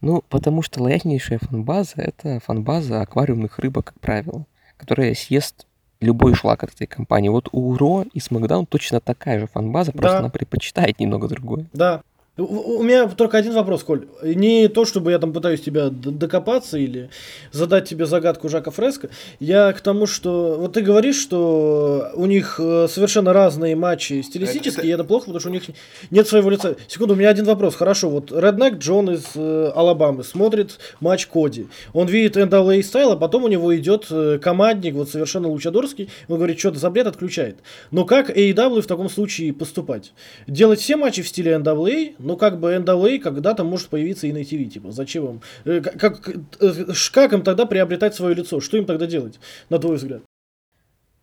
[0.00, 4.44] Ну, потому что лояльнейшая фанбаза— это фанбаза аквариумных рыбок, как правило,
[4.76, 5.66] которая съест
[6.00, 7.28] любой шлак от этой компании.
[7.30, 10.18] Вот у Ро и Смакдаун точно такая же фанбаза, просто Да.
[10.18, 11.66] она предпочитает немного другое.
[11.72, 12.02] Да.
[12.38, 14.08] У, меня только один вопрос, Коль.
[14.22, 17.08] Не то, чтобы я там пытаюсь тебя докопаться или
[17.50, 19.08] задать тебе загадку Жака Фреско.
[19.40, 20.56] Я к тому, что...
[20.58, 25.26] Вот ты говоришь, что у них э, совершенно разные матчи стилистически, Это- и это плохо,
[25.26, 25.62] потому что у них
[26.10, 26.76] нет своего лица.
[26.88, 27.74] Секунду, у меня один вопрос.
[27.74, 31.68] Хорошо, вот Реднек Джон из э, Алабамы смотрит матч Коди.
[31.94, 36.10] Он видит NWA стайл, а потом у него идет э, командник, вот совершенно лучадорский.
[36.28, 37.60] Он говорит, что-то за бред отключает.
[37.90, 40.12] Но как AEW в таком случае поступать?
[40.46, 44.38] Делать все матчи в стиле NWA, но как бы NWA когда-то может появиться и на
[44.38, 45.40] TV, типа, зачем им?
[45.64, 48.60] Э, Как, как, э, как им тогда приобретать свое лицо?
[48.60, 49.38] Что им тогда делать,
[49.70, 50.22] на твой взгляд?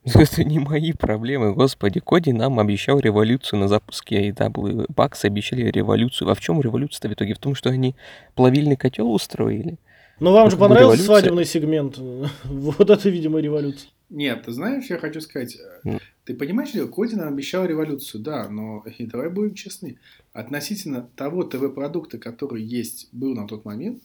[0.06, 2.00] Это не мои проблемы, господи.
[2.00, 4.86] Коди нам обещал революцию на запуске AEW.
[4.96, 6.30] Бакс обещали революцию.
[6.30, 7.34] А в чем революция-то в итоге?
[7.34, 7.96] В том, что они
[8.36, 9.78] плавильный котел устроили?
[10.22, 11.06] Ну, вам же понравился революция.
[11.06, 11.98] свадебный сегмент.
[12.46, 13.90] Вот это, видимо, революция.
[14.10, 15.98] Нет, ты знаешь, я хочу сказать, э.
[16.26, 20.00] Ты понимаешь, что Коди нам обещал революцию, да, но и давай будем честны,
[20.32, 24.04] относительно того ТВ-продукта, который есть, был на тот момент,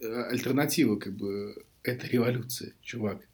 [0.00, 3.26] э, альтернатива, как бы, это революция, чувак.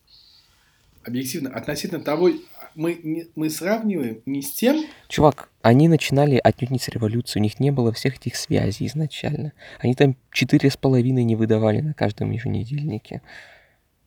[1.02, 2.30] Объективно, относительно того,
[2.74, 7.60] мы, мы сравниваем не с тем, Чувак, они начинали отнюдь не с революции, у них
[7.60, 9.52] не было всех этих связей изначально.
[9.78, 13.22] Они там четыре с половиной не выдавали на каждом еженедельнике.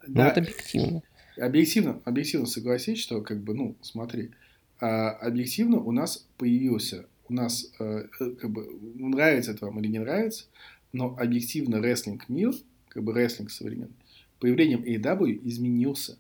[0.08, 1.04] Ну, да, вот объективно.
[1.40, 4.32] Объективно, объективно согласись, что, как бы, ну, смотри,
[4.80, 9.88] а, объективно у нас появился, у нас, э, э, как бы, нравится это вам или
[9.88, 10.46] не нравится,
[10.94, 12.54] но объективно рестлинг мир,
[12.88, 13.96] как бы рестлинг современный,
[14.40, 16.18] появлением AEW изменился.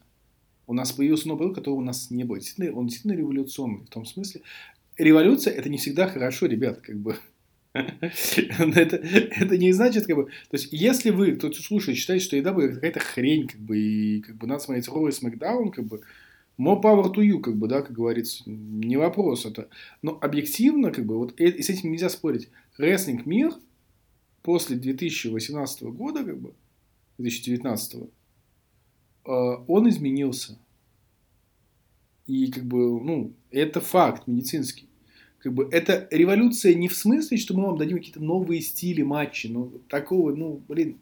[0.67, 2.37] У нас появился новый продукт, которого у нас не было.
[2.37, 3.85] Действительно, он действительно революционный.
[3.85, 4.41] В том смысле,
[4.97, 7.15] революция это не всегда хорошо, ребят, как бы.
[7.73, 12.61] Это, это не значит, как бы, то есть, если вы, кто слушает, считаете, что AEW
[12.61, 16.01] это какая-то хрень, как бы, и как бы надо смотреть Raw и SmackDown, как бы,
[16.57, 19.69] more power to you, как бы, да, как говорится, не вопрос это.
[20.01, 22.49] Но объективно, как бы, вот и с этим нельзя спорить.
[22.77, 23.53] Рестлинг мир
[24.41, 26.53] после 2018 года, как бы,
[27.19, 28.07] 2019, э,
[29.25, 30.57] он изменился.
[32.25, 34.88] И как бы, ну, это факт медицинский.
[35.39, 39.49] Как бы это революция не в смысле, что мы вам дадим какие-то новые стили матчей,
[39.49, 40.97] ну, такого, ну, блин,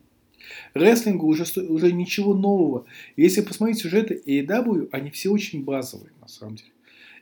[0.74, 2.86] рестлингу уже, уже ничего нового.
[3.16, 6.72] Если посмотреть сюжеты AEW, они все очень базовые, на самом деле.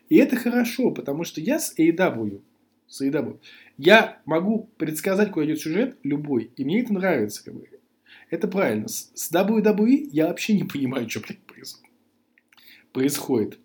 [0.09, 2.41] И это хорошо, потому что я с AEW,
[2.88, 3.39] с AEW,
[3.78, 7.43] я могу предсказать, куда идет сюжет, любой, и мне это нравится.
[7.43, 7.68] Как бы.
[8.30, 8.88] Это правильно.
[8.88, 11.39] С, WWE я вообще не понимаю, что блядь,
[12.91, 13.59] происходит.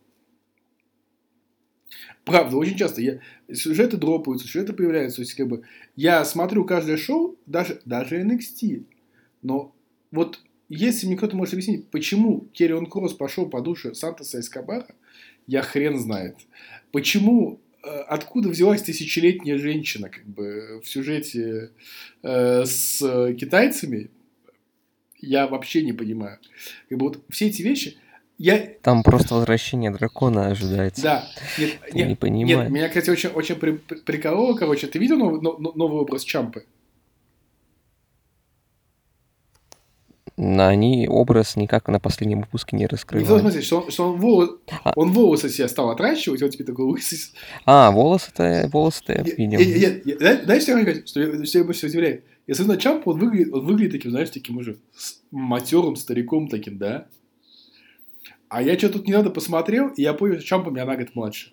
[2.24, 3.20] Правда, очень часто я,
[3.52, 5.16] сюжеты дропаются, сюжеты появляются.
[5.16, 5.62] То есть, как бы,
[5.96, 8.84] я смотрю каждое шоу, даже, даже NXT.
[9.42, 9.74] Но
[10.10, 14.86] вот если мне кто-то может объяснить, почему Керрион Кросс пошел по душе Сантоса Эскобара,
[15.46, 16.36] я хрен знает.
[16.92, 21.72] Почему э, откуда взялась тысячелетняя женщина как бы в сюжете
[22.22, 22.98] э, с
[23.34, 24.10] китайцами,
[25.18, 26.38] я вообще не понимаю.
[26.88, 27.96] Как бы вот все эти вещи,
[28.42, 28.58] я...
[28.82, 31.02] Там просто возвращение дракона ожидается.
[31.02, 31.28] Да.
[31.58, 32.58] Нет, Ты нет, не понимаешь.
[32.58, 36.00] нет, меня, кстати, очень, очень при, при- прикололо, короче, ты видел новый, но- но- новый
[36.00, 36.64] образ Чампы?
[40.36, 43.42] На они образ никак на последнем выпуске не Не в том раскрывают.
[43.42, 44.50] смысле, что он, что он, волос,
[44.84, 44.92] А.
[44.96, 47.18] он волосы себе стал отращивать, он теперь такой лысый.
[47.66, 50.40] А, волосы-то, волосы-то я видел.
[50.44, 51.06] знаешь, что я хочу?
[51.06, 52.24] Что меня больше удивляет?
[52.46, 54.78] Смотрю на Чампа, он выглядит, он выглядит таким, знаешь, таким уже
[55.30, 57.06] матерым стариком таким, да?
[58.50, 61.14] А я что тут не надо посмотрел, и я понял, что Чампа меня на год
[61.14, 61.52] младше.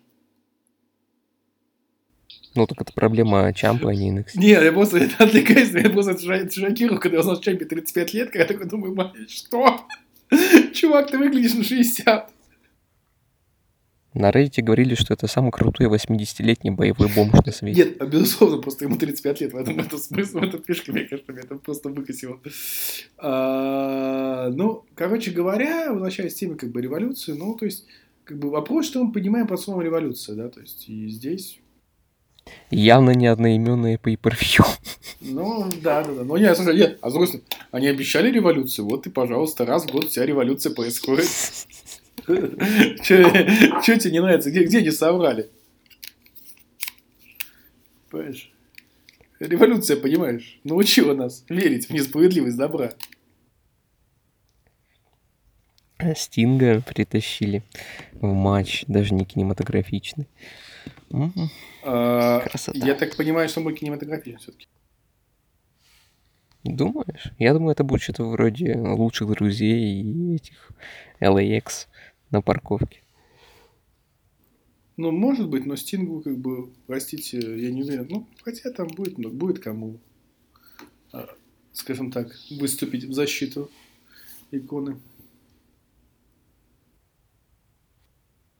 [2.55, 4.31] Ну, так это проблема Чампа, а не NXT.
[4.35, 8.13] Нет, я просто это отвлекаюсь, я просто шо- шокировал, когда я узнал, что Чампе 35
[8.15, 9.85] лет, когда я такой думаю, «Мать, что?
[10.73, 12.31] Чувак, ты выглядишь на 60.
[14.17, 17.85] На Reddit говорили, что это самый крутой 80-летний боевой бомж на свете.
[17.85, 21.31] Нет, безусловно, просто ему 35 лет, в этом это смысл, в этом фишка, мне кажется,
[21.31, 22.39] меня это просто выкосило.
[23.19, 27.85] А, Ну, короче говоря, возвращаясь к теме как бы революции, ну, то есть,
[28.23, 31.59] как бы вопрос, что мы понимаем под словом революция, да, то есть, и здесь,
[32.71, 34.35] Явно не одноименные по per
[35.19, 38.85] ну, да, да, да, но нет, слушай, нет, а с другой стороны, они обещали революцию,
[38.85, 41.27] вот и, пожалуйста, раз в год вся революция происходит.
[43.03, 44.51] Че тебе не нравится?
[44.51, 45.49] Где, где они соврали?
[48.09, 48.51] Понимаешь?
[49.39, 52.93] Революция, понимаешь, научила нас верить в несправедливость добра.
[56.15, 57.63] Стинга притащили
[58.13, 60.27] в матч, даже не кинематографичный.
[61.83, 62.85] А, Красота.
[62.85, 64.67] Я так понимаю, что мы кинематографичен все-таки.
[66.63, 67.31] Думаешь?
[67.39, 70.71] Я думаю, это будет что-то вроде лучших друзей и этих
[71.21, 71.87] LAX
[72.31, 73.01] на парковке.
[74.97, 78.07] Ну, может быть, но Стингу, как бы, простите, я не уверен.
[78.09, 79.99] Ну, хотя там будет, ну, будет кому,
[81.11, 81.29] а,
[81.73, 83.69] скажем так, выступить в защиту
[84.51, 84.99] иконы.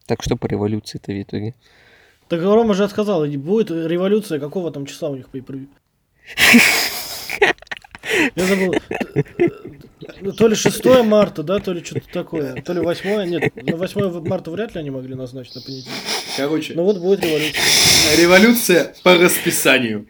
[0.05, 1.55] Так что по революции-то в итоге?
[2.29, 5.37] Так Рома же сказал, будет революция, какого там числа у них по
[8.35, 8.73] Я забыл.
[10.21, 12.61] Ну, То ли 6 марта, да, то ли что-то такое.
[12.61, 13.25] То ли 8.
[13.29, 15.91] Нет, на 8 марта вряд ли они могли назначить на понедельник.
[16.37, 18.17] Короче, Ну вот будет революция.
[18.17, 20.05] революция по расписанию.